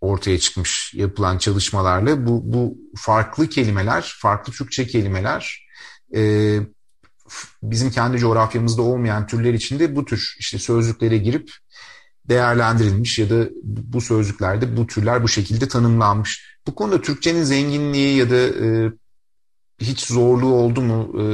ortaya 0.00 0.38
çıkmış 0.38 0.94
yapılan 0.94 1.38
çalışmalarla 1.38 2.26
bu, 2.26 2.40
bu 2.44 2.78
farklı 2.96 3.48
kelimeler, 3.48 4.14
farklı 4.18 4.52
Türkçe 4.52 4.86
kelimeler 4.86 5.66
e, 6.14 6.60
bizim 7.62 7.90
kendi 7.90 8.18
coğrafyamızda 8.18 8.82
olmayan 8.82 9.26
türler 9.26 9.54
içinde 9.54 9.96
bu 9.96 10.04
tür 10.04 10.36
işte 10.38 10.58
sözlüklere 10.58 11.18
girip 11.18 11.50
değerlendirilmiş 12.28 13.18
ya 13.18 13.30
da 13.30 13.48
bu 13.62 14.00
sözlüklerde 14.00 14.76
bu 14.76 14.86
türler 14.86 15.22
bu 15.22 15.28
şekilde 15.28 15.68
tanımlanmış. 15.68 16.58
Bu 16.66 16.74
konuda 16.74 17.00
Türkçenin 17.00 17.42
zenginliği 17.42 18.16
ya 18.16 18.30
da 18.30 18.36
e, 18.36 18.92
hiç 19.80 20.00
zorluğu 20.06 20.54
oldu 20.54 20.80
mu 20.80 21.22
e, 21.22 21.24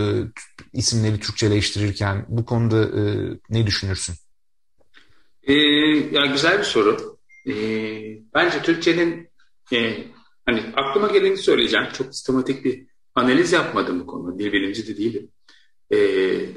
isimleri 0.72 1.20
Türkçeleştirirken 1.20 2.26
bu 2.28 2.44
konuda 2.44 2.82
e, 2.82 3.02
ne 3.50 3.66
düşünürsün? 3.66 4.14
Ee, 5.42 5.52
ya 6.12 6.26
güzel 6.26 6.58
bir 6.58 6.64
soru. 6.64 7.18
E, 7.46 7.52
bence 8.34 8.62
Türkçenin 8.62 9.28
e, 9.72 10.04
hani 10.46 10.62
aklıma 10.76 11.08
geleni 11.08 11.36
söyleyeceğim. 11.36 11.86
Çok 11.92 12.14
sistematik 12.14 12.64
bir 12.64 12.86
analiz 13.14 13.52
yapmadım 13.52 14.00
bu 14.00 14.06
konuda. 14.06 14.38
Dil 14.38 14.52
bilimci 14.52 14.88
de 14.88 14.96
değilim. 14.96 15.28
E, 15.92 15.98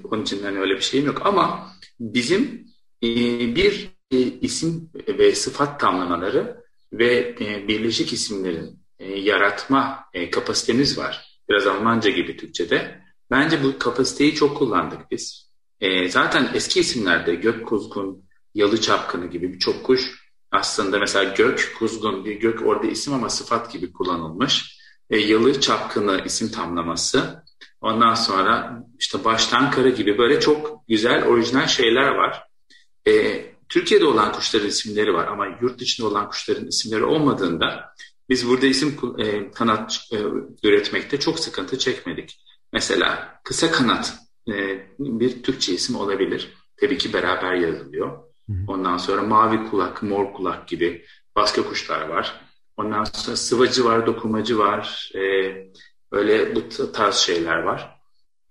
onun 0.03 0.21
için 0.21 0.43
hani 0.43 0.59
öyle 0.59 0.75
bir 0.75 0.81
şeyim 0.81 1.05
yok. 1.05 1.21
Ama 1.25 1.71
bizim 1.99 2.67
e, 3.03 3.07
bir 3.55 3.89
e, 4.11 4.17
isim 4.19 4.89
ve 5.07 5.35
sıfat 5.35 5.79
tamlamaları 5.79 6.63
ve 6.93 7.35
e, 7.39 7.67
birleşik 7.67 8.13
isimlerin 8.13 8.79
e, 8.99 9.19
yaratma 9.19 10.05
e, 10.13 10.29
kapasitemiz 10.29 10.97
var. 10.97 11.39
Biraz 11.49 11.67
Almanca 11.67 12.09
gibi 12.09 12.37
Türkçede. 12.37 13.01
Bence 13.31 13.63
bu 13.63 13.79
kapasiteyi 13.79 14.35
çok 14.35 14.57
kullandık 14.57 15.11
biz. 15.11 15.51
E, 15.81 16.09
zaten 16.09 16.51
eski 16.53 16.79
isimlerde 16.79 17.35
gök 17.35 17.67
kuzgun, 17.67 18.23
yalı 18.55 18.81
çapkını 18.81 19.29
gibi 19.29 19.53
birçok 19.53 19.83
kuş 19.83 20.23
aslında 20.53 20.99
mesela 20.99 21.23
gök, 21.23 21.75
kuzgun 21.79 22.25
bir 22.25 22.39
gök 22.39 22.61
orada 22.65 22.87
isim 22.87 23.13
ama 23.13 23.29
sıfat 23.29 23.71
gibi 23.71 23.93
kullanılmış. 23.93 24.79
E, 25.09 25.17
yalı 25.17 25.61
çapkını 25.61 26.21
isim 26.25 26.51
tamlaması. 26.51 27.42
Ondan 27.83 28.13
sonra 28.13 28.83
işte 28.99 29.23
baştan 29.23 29.71
kara 29.71 29.89
gibi 29.89 30.17
böyle 30.17 30.39
çok 30.39 30.87
güzel 30.87 31.27
orijinal 31.27 31.67
şeyler 31.67 32.07
var. 32.07 32.43
E, 33.07 33.45
Türkiye'de 33.69 34.05
olan 34.05 34.31
kuşların 34.31 34.67
isimleri 34.67 35.13
var 35.13 35.27
ama 35.27 35.45
yurt 35.61 35.79
dışında 35.79 36.07
olan 36.07 36.29
kuşların 36.29 36.67
isimleri 36.67 37.03
olmadığında 37.03 37.93
biz 38.29 38.49
burada 38.49 38.65
isim 38.65 38.97
e, 39.17 39.51
kanat 39.51 39.99
e, 40.11 40.17
üretmekte 40.67 41.19
çok 41.19 41.39
sıkıntı 41.39 41.79
çekmedik. 41.79 42.43
Mesela 42.73 43.39
kısa 43.43 43.71
kanat 43.71 44.13
e, 44.47 44.53
bir 44.99 45.43
Türkçe 45.43 45.73
isim 45.73 45.95
olabilir. 45.95 46.53
Tabii 46.81 46.97
ki 46.97 47.13
beraber 47.13 47.53
yazılıyor. 47.53 48.19
Ondan 48.67 48.97
sonra 48.97 49.21
mavi 49.21 49.69
kulak, 49.69 50.03
mor 50.03 50.33
kulak 50.33 50.67
gibi 50.67 51.05
başka 51.35 51.65
kuşlar 51.65 52.09
var. 52.09 52.41
Ondan 52.77 53.03
sonra 53.03 53.37
sıvacı 53.37 53.85
var, 53.85 54.05
dokumacı 54.05 54.57
var. 54.57 55.11
E, 55.15 55.21
öyle 56.13 56.55
bu 56.55 56.91
tarz 56.91 57.15
şeyler 57.15 57.59
var. 57.59 57.99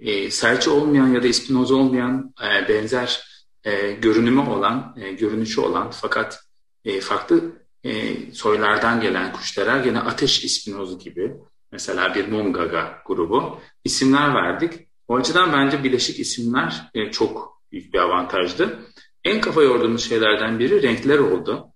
E, 0.01 0.31
serçe 0.31 0.71
olmayan 0.71 1.09
ya 1.09 1.23
da 1.23 1.27
ispinoz 1.27 1.71
olmayan 1.71 2.35
e, 2.43 2.69
benzer 2.69 3.25
e, 3.65 3.93
görünümü 3.93 4.41
olan, 4.41 4.97
e, 5.01 5.13
görünüşü 5.13 5.61
olan 5.61 5.91
fakat 5.91 6.41
e, 6.85 7.01
farklı 7.01 7.53
e, 7.85 8.17
soylardan 8.33 9.01
gelen 9.01 9.33
kuşlara 9.33 9.79
gene 9.79 9.99
ateş 9.99 10.45
ispinozu 10.45 10.99
gibi 10.99 11.37
mesela 11.73 12.15
bir 12.15 12.29
Mongaga 12.29 13.03
grubu 13.07 13.61
isimler 13.85 14.35
verdik. 14.35 14.89
O 15.09 15.17
açıdan 15.17 15.53
bence 15.53 15.85
bileşik 15.85 16.21
isimler 16.21 16.91
e, 16.95 17.11
çok 17.11 17.63
büyük 17.73 17.95
bir 17.95 17.99
avantajdı. 17.99 18.79
En 19.25 19.41
kafa 19.41 19.63
yorduğumuz 19.63 20.09
şeylerden 20.09 20.59
biri 20.59 20.83
renkler 20.83 21.19
oldu. 21.19 21.69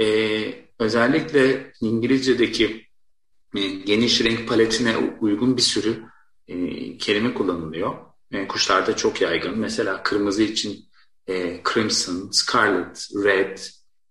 Ee, 0.00 0.54
özellikle 0.78 1.72
İngilizce'deki 1.80 2.64
e, 2.64 2.84
geniş 3.60 4.20
renk 4.20 4.48
paletine 4.48 4.96
uygun 5.20 5.56
bir 5.56 5.62
sürü 5.62 6.02
e, 6.48 6.98
kelime 6.98 7.34
kullanılıyor. 7.34 7.94
E, 8.32 8.48
kuşlarda 8.48 8.96
çok 8.96 9.20
yaygın. 9.20 9.58
Mesela 9.58 10.02
kırmızı 10.02 10.42
için 10.42 10.84
e, 11.28 11.60
crimson, 11.74 12.30
scarlet, 12.32 13.08
red, 13.24 13.58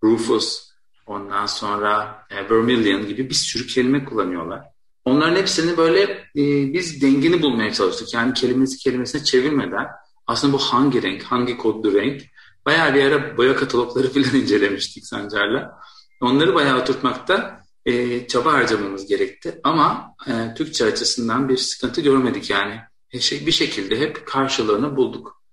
Rufus, 0.03 0.69
ondan 1.05 1.45
sonra 1.45 2.25
e, 2.29 2.49
Vermilion 2.49 3.07
gibi 3.07 3.29
bir 3.29 3.35
sürü 3.35 3.67
kelime 3.67 4.05
kullanıyorlar. 4.05 4.61
Onların 5.05 5.35
hepsini 5.35 5.77
böyle 5.77 6.01
e, 6.35 6.73
biz 6.73 7.01
dengini 7.01 7.41
bulmaya 7.41 7.73
çalıştık. 7.73 8.13
Yani 8.13 8.33
kelimesi 8.33 8.77
kelimesine 8.77 9.23
çevirmeden 9.23 9.87
aslında 10.27 10.53
bu 10.53 10.57
hangi 10.57 11.01
renk, 11.01 11.23
hangi 11.23 11.57
kodlu 11.57 11.93
renk 11.93 12.21
bayağı 12.65 12.93
bir 12.93 13.03
ara 13.03 13.37
boya 13.37 13.55
katalogları 13.55 14.09
falan 14.13 14.35
incelemiştik 14.35 15.05
Sancar'la. 15.05 15.79
Onları 16.21 16.55
bayağı 16.55 16.81
oturtmakta 16.81 17.62
e, 17.85 18.27
çaba 18.27 18.53
harcamamız 18.53 19.07
gerekti. 19.07 19.59
Ama 19.63 20.15
e, 20.27 20.53
Türkçe 20.53 20.85
açısından 20.85 21.49
bir 21.49 21.57
sıkıntı 21.57 22.01
görmedik 22.01 22.49
yani. 22.49 22.79
E, 23.11 23.19
şey, 23.19 23.45
bir 23.45 23.51
şekilde 23.51 23.99
hep 23.99 24.27
karşılığını 24.27 24.95
bulduk. 24.95 25.43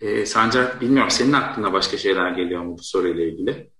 E, 0.00 0.26
Sancar 0.26 0.80
bilmiyorum 0.80 1.10
senin 1.10 1.32
aklına 1.32 1.72
başka 1.72 1.96
şeyler 1.96 2.30
geliyor 2.30 2.62
mu 2.62 2.78
bu 2.78 2.82
soruyla 2.82 3.24
ilgili? 3.24 3.70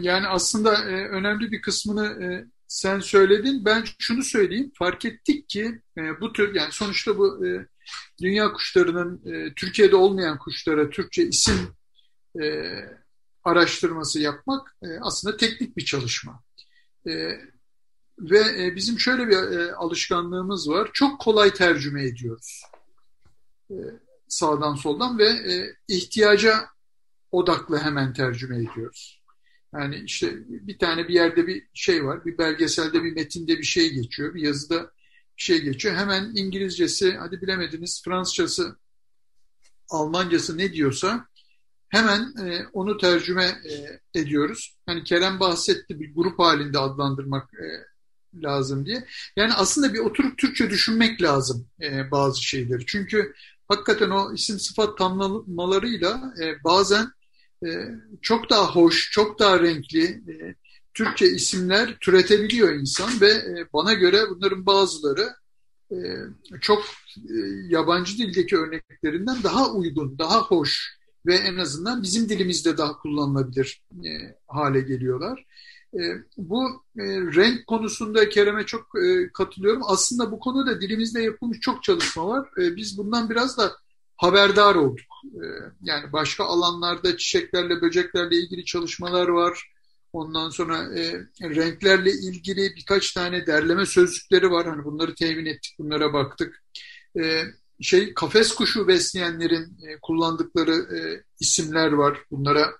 Yani 0.00 0.28
aslında 0.28 0.74
e, 0.74 1.08
önemli 1.08 1.52
bir 1.52 1.62
kısmını 1.62 2.24
e, 2.24 2.26
sen 2.68 3.00
söyledin. 3.00 3.64
Ben 3.64 3.84
şunu 3.98 4.22
söyleyeyim. 4.22 4.72
Fark 4.74 5.04
ettik 5.04 5.48
ki 5.48 5.80
e, 5.98 6.20
bu 6.20 6.32
tür 6.32 6.54
yani 6.54 6.72
sonuçta 6.72 7.18
bu 7.18 7.46
e, 7.46 7.66
dünya 8.22 8.52
kuşlarının 8.52 9.32
e, 9.32 9.54
Türkiye'de 9.54 9.96
olmayan 9.96 10.38
kuşlara 10.38 10.90
Türkçe 10.90 11.22
isim 11.22 11.74
e, 12.42 12.74
araştırması 13.44 14.20
yapmak 14.20 14.76
e, 14.82 14.86
aslında 15.00 15.36
teknik 15.36 15.76
bir 15.76 15.84
çalışma. 15.84 16.42
E, 17.06 17.12
ve 18.18 18.64
e, 18.64 18.76
bizim 18.76 18.98
şöyle 18.98 19.28
bir 19.28 19.58
e, 19.58 19.72
alışkanlığımız 19.72 20.68
var. 20.68 20.90
Çok 20.92 21.20
kolay 21.20 21.54
tercüme 21.54 22.04
ediyoruz. 22.04 22.62
E, 23.70 23.74
sağdan 24.28 24.74
soldan 24.74 25.18
ve 25.18 25.28
e, 25.28 25.76
ihtiyaca 25.88 26.68
odaklı 27.30 27.78
hemen 27.78 28.12
tercüme 28.12 28.56
ediyoruz. 28.56 29.22
Yani 29.74 30.02
işte 30.04 30.34
bir 30.46 30.78
tane 30.78 31.08
bir 31.08 31.14
yerde 31.14 31.46
bir 31.46 31.68
şey 31.74 32.04
var, 32.04 32.24
bir 32.24 32.38
belgeselde 32.38 33.04
bir 33.04 33.12
metinde 33.12 33.58
bir 33.58 33.62
şey 33.64 33.92
geçiyor, 33.92 34.34
bir 34.34 34.42
yazıda 34.42 34.82
bir 35.36 35.42
şey 35.42 35.62
geçiyor. 35.62 35.94
Hemen 35.94 36.32
İngilizcesi, 36.34 37.12
hadi 37.12 37.42
bilemediniz 37.42 38.02
Fransızcası, 38.04 38.76
Almancası 39.90 40.58
ne 40.58 40.72
diyorsa 40.72 41.28
hemen 41.90 42.20
e, 42.46 42.66
onu 42.72 42.98
tercüme 42.98 43.44
e, 43.44 44.00
ediyoruz. 44.20 44.76
Hani 44.86 45.04
Kerem 45.04 45.40
bahsetti 45.40 46.00
bir 46.00 46.14
grup 46.14 46.38
halinde 46.38 46.78
adlandırmak 46.78 47.50
e, 47.54 47.66
lazım 48.42 48.86
diye. 48.86 49.04
Yani 49.36 49.54
aslında 49.54 49.94
bir 49.94 49.98
oturup 49.98 50.38
Türkçe 50.38 50.70
düşünmek 50.70 51.22
lazım 51.22 51.68
e, 51.82 52.10
bazı 52.10 52.44
şeyleri. 52.44 52.86
Çünkü 52.86 53.34
hakikaten 53.68 54.10
o 54.10 54.34
isim 54.34 54.58
sıfat 54.58 54.98
tamlamalarıyla 54.98 56.34
e, 56.40 56.64
bazen 56.64 57.06
e, 57.66 57.68
çok 58.22 58.50
daha 58.50 58.74
hoş, 58.74 59.10
çok 59.10 59.38
daha 59.38 59.60
renkli 59.60 60.04
e, 60.04 60.54
Türkçe 60.94 61.26
isimler 61.26 61.96
türetebiliyor 62.00 62.74
insan 62.74 63.20
ve 63.20 63.30
e, 63.30 63.66
bana 63.72 63.92
göre 63.92 64.18
bunların 64.30 64.66
bazıları 64.66 65.28
e, 65.92 65.98
çok 66.60 66.84
e, 67.16 67.36
yabancı 67.68 68.18
dildeki 68.18 68.56
örneklerinden 68.56 69.42
daha 69.42 69.70
uygun, 69.70 70.18
daha 70.18 70.40
hoş 70.42 70.99
ve 71.26 71.34
en 71.34 71.56
azından 71.56 72.02
bizim 72.02 72.28
dilimizde 72.28 72.78
daha 72.78 72.98
kullanılabilir 72.98 73.82
e, 73.92 74.10
hale 74.48 74.80
geliyorlar. 74.80 75.46
E, 75.94 76.00
bu 76.36 76.84
e, 76.98 77.04
renk 77.06 77.66
konusunda 77.66 78.28
Kerem'e 78.28 78.66
çok 78.66 78.86
e, 79.04 79.32
katılıyorum. 79.32 79.82
Aslında 79.86 80.32
bu 80.32 80.38
konuda 80.38 80.80
dilimizde 80.80 81.22
yapılmış 81.22 81.60
çok 81.60 81.82
çalışma 81.82 82.28
var. 82.28 82.48
E, 82.58 82.76
biz 82.76 82.98
bundan 82.98 83.30
biraz 83.30 83.58
da 83.58 83.72
haberdar 84.16 84.74
olduk. 84.74 85.06
E, 85.24 85.44
yani 85.82 86.12
başka 86.12 86.44
alanlarda 86.44 87.16
çiçeklerle, 87.16 87.80
böceklerle 87.80 88.36
ilgili 88.36 88.64
çalışmalar 88.64 89.28
var. 89.28 89.70
Ondan 90.12 90.50
sonra 90.50 90.98
e, 90.98 91.12
renklerle 91.42 92.10
ilgili 92.10 92.76
birkaç 92.76 93.12
tane 93.12 93.46
derleme 93.46 93.86
sözlükleri 93.86 94.50
var. 94.50 94.66
Hani 94.66 94.84
bunları 94.84 95.14
temin 95.14 95.46
ettik, 95.46 95.76
bunlara 95.78 96.12
baktık. 96.12 96.62
E, 97.20 97.42
şey 97.80 98.14
kafes 98.14 98.52
kuşu 98.52 98.88
besleyenlerin 98.88 99.64
e, 99.64 99.98
kullandıkları 100.02 100.96
e, 100.96 101.24
isimler 101.40 101.92
var. 101.92 102.18
Bunlara 102.30 102.72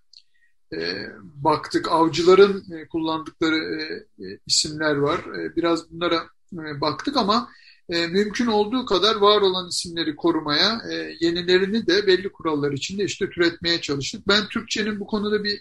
e, 0.72 1.06
baktık. 1.34 1.92
Avcıların 1.92 2.72
e, 2.72 2.88
kullandıkları 2.88 3.56
e, 3.56 3.82
e, 4.24 4.38
isimler 4.46 4.96
var. 4.96 5.18
E, 5.18 5.56
biraz 5.56 5.90
bunlara 5.90 6.26
e, 6.52 6.80
baktık 6.80 7.16
ama 7.16 7.48
e, 7.88 8.06
mümkün 8.06 8.46
olduğu 8.46 8.86
kadar 8.86 9.16
var 9.16 9.40
olan 9.40 9.68
isimleri 9.68 10.16
korumaya, 10.16 10.82
e, 10.90 11.16
yenilerini 11.20 11.86
de 11.86 12.06
belli 12.06 12.32
kurallar 12.32 12.72
içinde 12.72 13.04
işte 13.04 13.30
türetmeye 13.30 13.80
çalıştık. 13.80 14.28
Ben 14.28 14.48
Türkçenin 14.48 15.00
bu 15.00 15.06
konuda 15.06 15.44
bir 15.44 15.60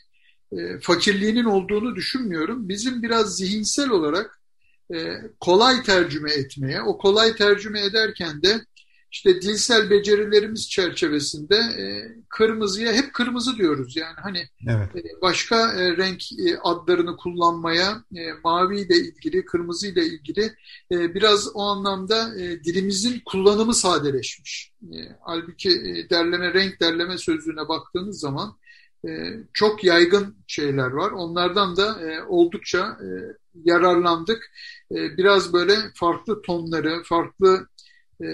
e, 0.52 0.80
fakirliğinin 0.80 1.46
olduğunu 1.46 1.96
düşünmüyorum. 1.96 2.70
Bizim 2.70 3.04
biraz 3.04 3.38
zihinsel 3.38 3.90
olarak 3.90 4.40
e, 4.94 5.22
kolay 5.40 5.84
tercüme 5.84 6.32
etmeye, 6.32 6.82
o 6.82 6.98
kolay 6.98 7.36
tercüme 7.36 7.82
ederken 7.82 8.42
de 8.42 8.66
işte 9.12 9.42
dilsel 9.42 9.90
becerilerimiz 9.90 10.70
çerçevesinde 10.70 11.56
e, 11.56 11.84
kırmızıya 12.30 12.94
hep 12.94 13.14
kırmızı 13.14 13.58
diyoruz. 13.58 13.96
Yani 13.96 14.16
hani 14.22 14.48
evet. 14.68 14.96
e, 14.96 15.22
başka 15.22 15.74
e, 15.74 15.98
renk 15.98 16.32
e, 16.32 16.58
adlarını 16.64 17.18
kullanmaya 17.18 18.04
e, 18.16 18.34
mavi 18.44 18.80
ile 18.80 18.96
ilgili, 18.96 19.46
kırmızı 19.46 19.88
ile 19.88 20.06
ilgili 20.06 20.54
e, 20.92 21.14
biraz 21.16 21.56
o 21.56 21.62
anlamda 21.62 22.40
e, 22.40 22.64
dilimizin 22.64 23.22
kullanımı 23.26 23.74
sadeleşmiş. 23.74 24.72
E, 24.84 24.98
halbuki 25.22 25.70
e, 25.70 26.10
derleme, 26.10 26.54
renk 26.54 26.80
derleme 26.82 27.18
sözlüğüne 27.18 27.68
baktığınız 27.68 28.20
zaman 28.20 28.58
e, 29.08 29.10
çok 29.54 29.84
yaygın 29.84 30.36
şeyler 30.48 30.92
var. 30.92 31.12
Onlardan 31.12 31.78
da 31.78 32.02
e, 32.02 32.24
oldukça 32.24 32.80
e, 32.80 33.08
yararlandık. 33.64 34.52
E, 34.92 35.18
biraz 35.18 35.54
böyle 35.54 35.74
farklı 35.96 36.42
tonları, 36.42 37.04
farklı 37.04 37.68
e, 38.22 38.28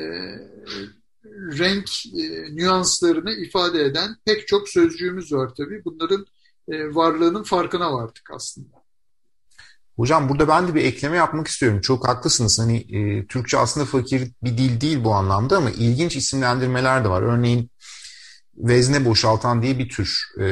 renk 1.34 1.89
e, 2.06 2.56
nüanslarını 2.56 3.34
ifade 3.34 3.82
eden 3.82 4.15
pek 4.26 4.48
çok 4.48 4.69
sözcüğümüz 4.69 5.34
var 5.34 5.52
tabii. 5.58 5.86
Bunların 5.86 6.26
e, 6.71 6.95
varlığının 6.95 7.43
farkına 7.43 7.93
vardık 7.93 8.32
aslında. 8.34 8.86
Hocam 9.95 10.30
burada 10.30 10.48
ben 10.48 10.67
de 10.67 10.76
bir 10.76 10.84
ekleme 10.84 11.17
yapmak 11.17 11.48
istiyorum. 11.48 11.82
Çok 11.82 12.08
haklısınız. 12.08 12.60
Hani 12.60 12.78
e, 12.78 13.28
Türkçe 13.28 13.58
aslında 13.58 13.86
fakir 13.86 14.32
bir 14.43 14.58
dil 14.58 14.82
değil 14.82 15.04
bu 15.04 15.13
anlamda 15.13 15.58
ama 15.58 15.71
ilginç 15.71 16.15
isimlendirmeler 16.15 17.04
de 17.04 17.10
var. 17.10 17.21
Örneğin 17.21 17.69
vezne 18.58 19.06
boşaltan 19.06 19.62
diye 19.62 19.80
bir 19.80 19.89
tür. 19.89 20.24
E, 20.39 20.45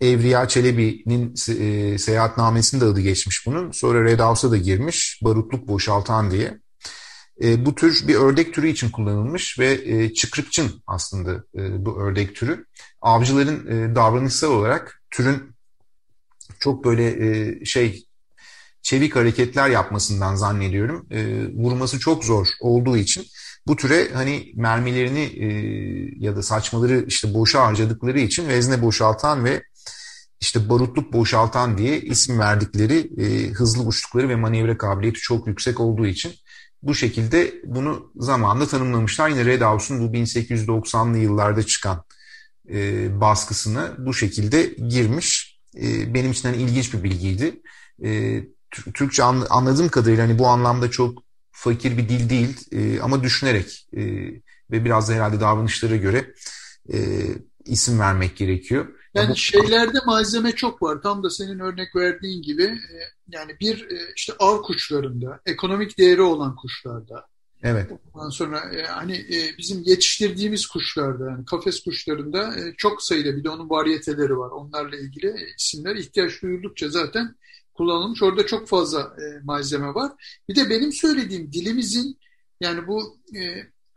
Evriya 0.00 0.48
Çelebi'nin 0.48 1.34
e, 1.48 1.98
seyahatnamesinde 1.98 2.84
adı 2.84 3.00
geçmiş 3.00 3.46
bunun. 3.46 3.70
Sonra 3.70 4.04
Red 4.04 4.20
House'a 4.20 4.50
da 4.50 4.56
girmiş. 4.56 5.20
Barutluk 5.22 5.68
boşaltan 5.68 6.30
diye. 6.30 6.61
E, 7.42 7.66
bu 7.66 7.74
tür 7.74 8.08
bir 8.08 8.14
ördek 8.14 8.54
türü 8.54 8.68
için 8.68 8.90
kullanılmış 8.90 9.58
ve 9.58 9.80
e, 9.84 10.14
çıkrıkçın 10.14 10.82
aslında 10.86 11.44
e, 11.54 11.84
bu 11.86 12.00
ördek 12.00 12.36
türü. 12.36 12.66
Avcıların 13.00 13.66
e, 13.66 13.94
davranışsal 13.94 14.50
olarak 14.50 15.02
türün 15.10 15.52
çok 16.60 16.84
böyle 16.84 17.06
e, 17.06 17.64
şey 17.64 18.06
çevik 18.82 19.16
hareketler 19.16 19.68
yapmasından 19.68 20.34
zannediyorum. 20.34 21.06
E, 21.10 21.46
vurması 21.54 21.98
çok 21.98 22.24
zor 22.24 22.46
olduğu 22.60 22.96
için 22.96 23.26
bu 23.66 23.76
türe 23.76 24.12
hani 24.14 24.52
mermilerini 24.54 25.20
e, 25.20 25.46
ya 26.18 26.36
da 26.36 26.42
saçmaları 26.42 27.04
işte 27.08 27.34
boşa 27.34 27.66
harcadıkları 27.66 28.20
için 28.20 28.48
vezne 28.48 28.82
boşaltan 28.82 29.44
ve 29.44 29.62
işte 30.40 30.68
barutluk 30.68 31.12
boşaltan 31.12 31.78
diye 31.78 32.00
isim 32.00 32.38
verdikleri 32.38 33.10
e, 33.18 33.50
hızlı 33.50 33.82
uçtukları 33.82 34.28
ve 34.28 34.36
manevra 34.36 34.78
kabiliyeti 34.78 35.20
çok 35.20 35.46
yüksek 35.46 35.80
olduğu 35.80 36.06
için 36.06 36.32
bu 36.82 36.94
şekilde 36.94 37.54
bunu 37.64 38.12
zamanında 38.16 38.66
tanımlamışlar. 38.66 39.28
Yine 39.28 39.44
Red 39.44 39.62
House'un 39.62 40.00
bu 40.00 40.16
1890'lı 40.16 41.18
yıllarda 41.18 41.62
çıkan 41.62 42.04
e, 42.70 43.20
baskısına 43.20 43.94
bu 43.98 44.14
şekilde 44.14 44.62
girmiş. 44.88 45.60
E, 45.76 46.14
benim 46.14 46.30
için 46.30 46.48
hani 46.48 46.62
ilginç 46.62 46.94
bir 46.94 47.02
bilgiydi. 47.02 47.60
E, 48.04 48.40
Türkçe 48.94 49.22
anladığım 49.24 49.88
kadarıyla 49.88 50.24
hani 50.24 50.38
bu 50.38 50.46
anlamda 50.46 50.90
çok 50.90 51.22
fakir 51.50 51.98
bir 51.98 52.08
dil 52.08 52.30
değil 52.30 52.56
e, 52.72 53.00
ama 53.00 53.22
düşünerek 53.22 53.88
e, 53.96 54.02
ve 54.70 54.84
biraz 54.84 55.08
da 55.08 55.12
herhalde 55.12 55.40
davranışlara 55.40 55.96
göre 55.96 56.34
e, 56.92 56.98
isim 57.64 58.00
vermek 58.00 58.36
gerekiyor. 58.36 58.86
Yani 59.14 59.36
şeylerde 59.36 59.98
malzeme 60.06 60.52
çok 60.52 60.82
var. 60.82 61.02
Tam 61.02 61.22
da 61.22 61.30
senin 61.30 61.58
örnek 61.58 61.96
verdiğin 61.96 62.42
gibi 62.42 62.62
e, 62.62 62.96
yani 63.28 63.56
bir 63.60 63.90
e, 63.90 64.12
işte 64.16 64.32
av 64.38 64.62
kuşlarında, 64.62 65.40
ekonomik 65.46 65.98
değeri 65.98 66.22
olan 66.22 66.56
kuşlarda. 66.56 67.26
Evet. 67.62 67.90
Ondan 68.14 68.30
sonra 68.30 68.58
e, 68.58 68.86
hani 68.86 69.26
bizim 69.58 69.82
yetiştirdiğimiz 69.82 70.66
kuşlarda 70.66 71.30
yani 71.30 71.44
kafes 71.44 71.82
kuşlarında 71.82 72.54
çok 72.76 73.02
sayıda 73.02 73.36
bir 73.36 73.44
de 73.44 73.50
onun 73.50 73.70
variyeteleri 73.70 74.38
var. 74.38 74.50
Onlarla 74.50 74.96
ilgili 74.96 75.34
isimler 75.58 75.96
ihtiyaç 75.96 76.42
duyuldukça 76.42 76.88
zaten 76.88 77.36
kullanılmış. 77.74 78.22
Orada 78.22 78.46
çok 78.46 78.68
fazla 78.68 79.16
malzeme 79.42 79.94
var. 79.94 80.12
Bir 80.48 80.56
de 80.56 80.70
benim 80.70 80.92
söylediğim 80.92 81.52
dilimizin 81.52 82.18
yani 82.60 82.86
bu 82.86 83.18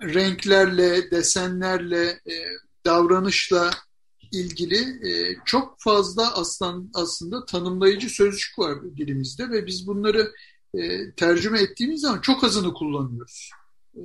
renklerle, 0.01 1.11
desenlerle, 1.11 2.19
davranışla 2.85 3.71
ilgili 4.31 5.09
e, 5.09 5.37
çok 5.45 5.75
fazla 5.79 6.33
aslan, 6.35 6.91
aslında 6.93 7.45
tanımlayıcı 7.45 8.09
sözcük 8.09 8.59
var 8.59 8.97
dilimizde 8.97 9.49
ve 9.49 9.65
biz 9.65 9.87
bunları 9.87 10.31
e, 10.73 11.11
tercüme 11.11 11.61
ettiğimiz 11.61 12.01
zaman 12.01 12.21
çok 12.21 12.43
azını 12.43 12.73
kullanıyoruz. 12.73 13.49
E, 13.95 14.01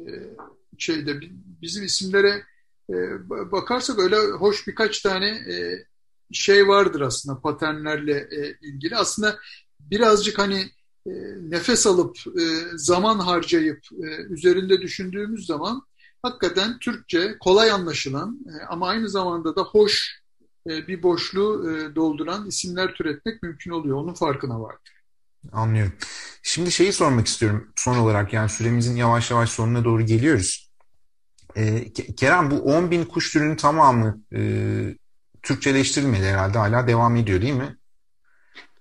şeyde 0.79 1.21
bizim 1.63 1.85
isimlere 1.85 2.43
e, 2.91 2.95
bakarsak 3.29 3.99
öyle 3.99 4.17
hoş 4.17 4.67
birkaç 4.67 5.01
tane 5.03 5.29
e, 5.29 5.85
şey 6.33 6.69
vardır 6.69 7.01
aslında 7.01 7.41
paternlerle 7.41 8.29
e, 8.31 8.69
ilgili. 8.69 8.97
Aslında 8.97 9.39
birazcık 9.81 10.39
hani 10.39 10.71
e, 11.07 11.13
nefes 11.41 11.87
alıp 11.87 12.17
e, 12.27 12.45
zaman 12.75 13.19
harcayıp 13.19 13.81
e, 13.93 14.07
üzerinde 14.23 14.81
düşündüğümüz 14.81 15.47
zaman 15.47 15.83
hakikaten 16.23 16.79
Türkçe 16.79 17.37
kolay 17.41 17.71
anlaşılan 17.71 18.39
e, 18.47 18.65
ama 18.65 18.89
aynı 18.89 19.09
zamanda 19.09 19.57
da 19.57 19.63
hoş 19.63 20.21
e, 20.71 20.87
bir 20.89 21.03
boşluğu 21.03 21.71
e, 21.71 21.95
dolduran 21.95 22.47
isimler 22.47 22.95
türetmek 22.95 23.43
mümkün 23.43 23.71
oluyor. 23.71 23.97
Onun 23.97 24.15
farkına 24.15 24.61
vardır. 24.61 24.93
Anlıyorum. 25.53 25.93
Şimdi 26.43 26.73
şeyi 26.73 26.93
sormak 26.93 27.27
istiyorum 27.27 27.73
son 27.77 27.97
olarak 27.97 28.33
yani 28.33 28.49
süremizin 28.49 28.97
yavaş 28.97 29.31
yavaş 29.31 29.51
sonuna 29.51 29.85
doğru 29.85 30.07
geliyoruz. 30.07 30.71
E, 31.57 31.93
Kerem 31.93 32.51
bu 32.51 32.61
10 32.61 32.91
bin 32.91 33.05
kuş 33.05 33.33
türünün 33.33 33.57
tamamı 33.57 34.21
e, 34.35 34.41
Türkçeleştirilmedi 35.43 36.25
herhalde 36.25 36.59
hala 36.59 36.87
devam 36.89 37.17
ediyor 37.17 37.43
değil 37.43 37.55
mi? 37.55 37.77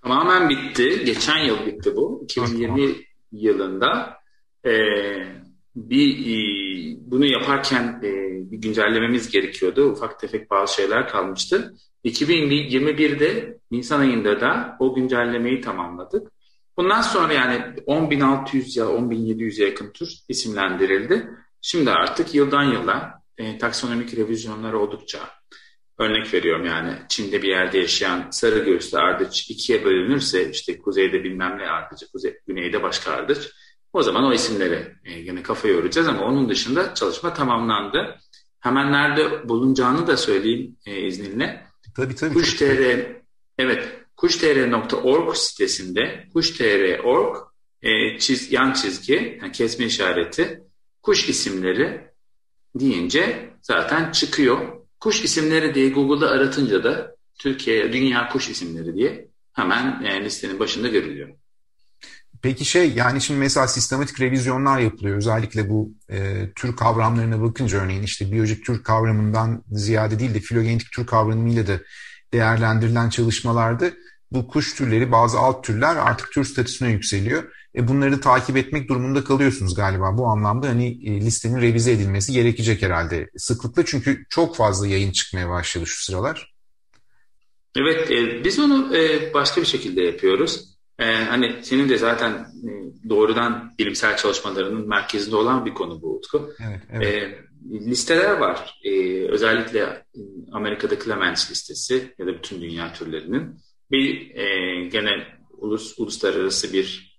Tamamen 0.02 0.48
bitti. 0.48 1.04
Geçen 1.04 1.38
yıl 1.38 1.66
bitti 1.66 1.96
bu. 1.96 2.20
2020 2.24 2.96
yılında 3.32 4.20
e, 4.66 4.72
bir 5.76 6.26
e, 6.26 6.96
bunu 7.00 7.26
yaparken 7.26 8.00
e, 8.04 8.10
bir 8.50 8.58
güncellememiz 8.58 9.30
gerekiyordu. 9.30 9.90
Ufak 9.90 10.20
tefek 10.20 10.50
bazı 10.50 10.74
şeyler 10.74 11.08
kalmıştı. 11.08 11.74
2021'de 12.04 13.58
Nisan 13.70 14.00
ayında 14.00 14.40
da 14.40 14.76
o 14.80 14.94
güncellemeyi 14.94 15.60
tamamladık. 15.60 16.32
Bundan 16.76 17.00
sonra 17.00 17.32
yani 17.32 17.54
10.600 17.86 18.78
ya 18.78 18.86
10.700'e 18.86 19.66
yakın 19.66 19.92
tür 19.92 20.12
isimlendirildi. 20.28 21.30
Şimdi 21.62 21.90
artık 21.90 22.34
yıldan 22.34 22.64
yıla 22.64 23.22
e, 23.38 23.58
taksonomik 23.58 24.16
revizyonlar 24.16 24.72
oldukça 24.72 25.18
örnek 26.00 26.34
veriyorum 26.34 26.66
yani 26.66 26.92
Çin'de 27.08 27.42
bir 27.42 27.48
yerde 27.48 27.78
yaşayan 27.78 28.30
sarı 28.30 28.58
göğüslü 28.58 28.98
ardıç 28.98 29.50
ikiye 29.50 29.84
bölünürse 29.84 30.50
işte 30.50 30.78
kuzeyde 30.78 31.24
bilmem 31.24 31.58
ne 31.58 31.66
ardıcı, 31.66 32.12
kuzey, 32.12 32.38
güneyde 32.46 32.82
başka 32.82 33.12
ardıç 33.12 33.50
o 33.92 34.02
zaman 34.02 34.24
o 34.24 34.32
isimlere 34.32 34.96
e, 35.04 35.12
yine 35.18 35.42
kafa 35.42 35.68
yoracağız 35.68 36.08
ama 36.08 36.24
onun 36.24 36.48
dışında 36.48 36.94
çalışma 36.94 37.34
tamamlandı. 37.34 38.18
Hemen 38.60 38.92
nerede 38.92 39.48
bulunacağını 39.48 40.06
da 40.06 40.16
söyleyeyim 40.16 40.76
e, 40.86 41.06
izninle. 41.06 41.66
Tabii 41.96 42.14
tabii. 42.14 42.34
Kuş.tr 42.34 43.06
evet 43.58 43.88
kuştr.org 44.16 45.36
sitesinde 45.36 46.28
kuş.tr.org 46.32 47.36
e, 47.82 48.18
çiz, 48.18 48.52
yan 48.52 48.72
çizgi 48.72 49.38
yani 49.42 49.52
kesme 49.52 49.84
işareti 49.84 50.62
kuş 51.02 51.28
isimleri 51.28 52.10
deyince 52.74 53.50
zaten 53.62 54.12
çıkıyor. 54.12 54.58
Kuş 55.00 55.24
isimleri 55.24 55.74
diye 55.74 55.90
Google'da 55.90 56.30
aratınca 56.30 56.84
da 56.84 57.16
Türkiye, 57.38 57.92
dünya 57.92 58.28
kuş 58.28 58.48
isimleri 58.48 58.94
diye 58.94 59.28
hemen 59.52 60.02
yani 60.04 60.24
listenin 60.24 60.58
başında 60.58 60.88
görülüyor. 60.88 61.28
Peki 62.42 62.64
şey 62.64 62.92
yani 62.92 63.20
şimdi 63.20 63.40
mesela 63.40 63.68
sistematik 63.68 64.20
revizyonlar 64.20 64.78
yapılıyor. 64.78 65.16
Özellikle 65.16 65.70
bu 65.70 65.92
e, 66.10 66.48
tür 66.56 66.76
kavramlarına 66.76 67.42
bakınca 67.42 67.78
örneğin 67.78 68.02
işte 68.02 68.32
biyolojik 68.32 68.66
tür 68.66 68.82
kavramından 68.82 69.64
ziyade 69.72 70.18
değil 70.18 70.34
de 70.34 70.40
filogenetik 70.40 70.92
tür 70.92 71.06
kavramıyla 71.06 71.66
da 71.66 71.80
değerlendirilen 72.32 73.10
çalışmalarda 73.10 73.90
bu 74.32 74.48
kuş 74.48 74.74
türleri 74.74 75.12
bazı 75.12 75.38
alt 75.38 75.64
türler 75.64 75.96
artık 75.96 76.32
tür 76.32 76.44
statüsüne 76.44 76.90
yükseliyor. 76.90 77.44
E, 77.76 77.88
bunları 77.88 78.20
takip 78.20 78.56
etmek 78.56 78.88
durumunda 78.88 79.24
kalıyorsunuz 79.24 79.74
galiba. 79.74 80.18
Bu 80.18 80.26
anlamda 80.26 80.68
hani 80.68 81.08
e, 81.08 81.20
listenin 81.20 81.60
revize 81.60 81.92
edilmesi 81.92 82.32
gerekecek 82.32 82.82
herhalde 82.82 83.30
sıklıkla. 83.36 83.84
Çünkü 83.84 84.24
çok 84.28 84.56
fazla 84.56 84.86
yayın 84.86 85.12
çıkmaya 85.12 85.48
başladı 85.50 85.86
şu 85.86 86.04
sıralar. 86.04 86.54
Evet, 87.76 88.10
e, 88.10 88.44
biz 88.44 88.58
onu 88.58 88.96
e, 88.96 89.34
başka 89.34 89.60
bir 89.60 89.66
şekilde 89.66 90.02
yapıyoruz. 90.02 90.69
E, 91.00 91.24
hani 91.24 91.56
senin 91.62 91.88
de 91.88 91.98
zaten 91.98 92.32
e, 92.32 92.70
doğrudan 93.08 93.72
bilimsel 93.78 94.16
çalışmalarının 94.16 94.88
merkezinde 94.88 95.36
olan 95.36 95.66
bir 95.66 95.74
konu 95.74 96.02
bu 96.02 96.16
Utku. 96.16 96.52
Evet, 96.68 96.80
evet. 96.92 97.06
E, 97.06 97.40
listeler 97.72 98.36
var. 98.36 98.80
E, 98.84 98.90
özellikle 99.28 99.80
e, 99.80 100.20
Amerika'da 100.52 100.98
Clements 100.98 101.50
listesi 101.50 102.14
ya 102.18 102.26
da 102.26 102.34
bütün 102.34 102.62
dünya 102.62 102.92
türlerinin 102.92 103.60
bir 103.90 104.34
e, 104.34 104.84
gene 104.88 105.26
ulus, 105.58 105.98
uluslararası 105.98 106.72
bir 106.72 107.10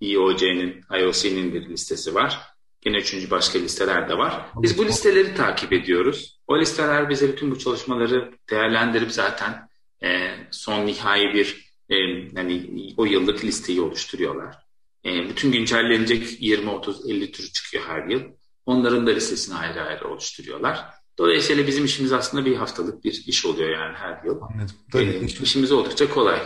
EOC'nin, 0.00 0.80
IOC'nin 1.00 1.54
bir 1.54 1.68
listesi 1.68 2.14
var. 2.14 2.40
Yine 2.84 2.98
üçüncü 2.98 3.30
başka 3.30 3.58
listeler 3.58 4.08
de 4.08 4.18
var. 4.18 4.46
Biz 4.56 4.78
bu 4.78 4.86
listeleri 4.86 5.34
takip 5.34 5.72
ediyoruz. 5.72 6.40
O 6.46 6.58
listeler 6.58 7.08
bize 7.08 7.28
bütün 7.28 7.50
bu 7.50 7.58
çalışmaları 7.58 8.32
değerlendirip 8.50 9.12
zaten 9.12 9.68
e, 10.02 10.30
son 10.50 10.86
nihai 10.86 11.34
bir 11.34 11.65
yani 11.88 12.94
o 12.96 13.04
yıllık 13.04 13.44
listeyi 13.44 13.80
oluşturuyorlar. 13.80 14.56
Bütün 15.04 15.52
güncellenecek 15.52 16.42
20, 16.42 16.70
30, 16.70 17.10
50 17.10 17.32
tür 17.32 17.52
çıkıyor 17.52 17.84
her 17.86 18.06
yıl. 18.06 18.20
Onların 18.66 19.06
da 19.06 19.10
listesini 19.10 19.54
ayrı 19.54 19.82
ayrı 19.82 20.08
oluşturuyorlar. 20.08 20.84
Dolayısıyla 21.18 21.66
bizim 21.66 21.84
işimiz 21.84 22.12
aslında 22.12 22.44
bir 22.44 22.56
haftalık 22.56 23.04
bir 23.04 23.24
iş 23.26 23.46
oluyor 23.46 23.70
yani 23.70 23.96
her 23.96 24.24
yıl. 24.24 24.40
Anladım. 24.40 24.74
Tabii. 24.92 25.04
E, 25.04 25.26
işimiz 25.26 25.72
oldukça 25.72 26.10
kolay. 26.10 26.40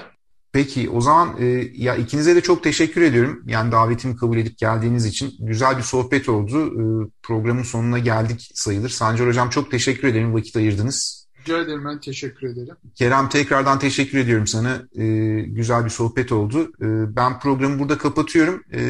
Peki 0.53 0.91
o 0.91 1.01
zaman 1.01 1.37
e, 1.39 1.71
ya 1.75 1.97
ikinize 1.97 2.37
de 2.37 2.41
çok 2.41 2.63
teşekkür 2.63 3.03
ediyorum. 3.03 3.43
Yani 3.47 3.73
davetimi 3.73 4.17
kabul 4.17 4.39
edip 4.39 4.59
geldiğiniz 4.59 5.07
için 5.07 5.35
güzel 5.41 5.79
bir 5.79 5.83
sohbet 5.83 6.29
oldu. 6.29 6.67
E, 6.67 6.83
programın 7.23 7.63
sonuna 7.63 7.99
geldik 7.99 8.51
sayılır. 8.55 8.89
Sancar 8.89 9.29
Hocam 9.29 9.51
çok 9.51 9.71
teşekkür 9.71 10.09
ederim 10.09 10.35
vakit 10.35 10.57
ayırdınız. 10.57 11.20
Rica 11.41 11.59
ederim 11.59 11.85
ben 11.85 12.01
teşekkür 12.01 12.47
ederim. 12.47 12.77
Kerem 12.95 13.29
tekrardan 13.29 13.79
teşekkür 13.79 14.19
ediyorum 14.19 14.47
sana. 14.47 14.83
E, 14.95 15.05
güzel 15.41 15.85
bir 15.85 15.91
sohbet 15.91 16.33
oldu. 16.33 16.73
E, 16.81 17.17
ben 17.17 17.41
programı 17.41 17.79
burada 17.79 17.99
kapatıyorum. 17.99 18.65
E, 18.73 18.81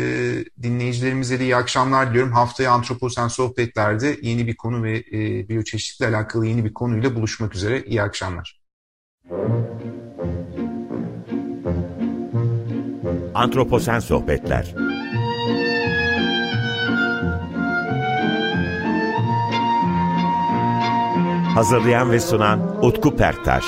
dinleyicilerimize 0.62 1.40
de 1.40 1.44
iyi 1.44 1.56
akşamlar 1.56 2.10
diliyorum. 2.10 2.32
Haftaya 2.32 2.72
Antroposen 2.72 3.28
Sohbetler'de 3.28 4.18
yeni 4.22 4.46
bir 4.46 4.56
konu 4.56 4.82
ve 4.82 5.04
e, 5.12 5.48
biyoçeşitlikle 5.48 6.16
alakalı 6.16 6.46
yeni 6.46 6.64
bir 6.64 6.74
konuyla 6.74 7.14
buluşmak 7.14 7.54
üzere. 7.54 7.82
İyi 7.82 8.02
akşamlar. 8.02 8.60
Antroposen 13.34 13.98
Sohbetler 13.98 14.89
Hazırlayan 21.54 22.10
ve 22.10 22.20
sunan 22.20 22.84
Utku 22.84 23.16
Perktaş 23.16 23.64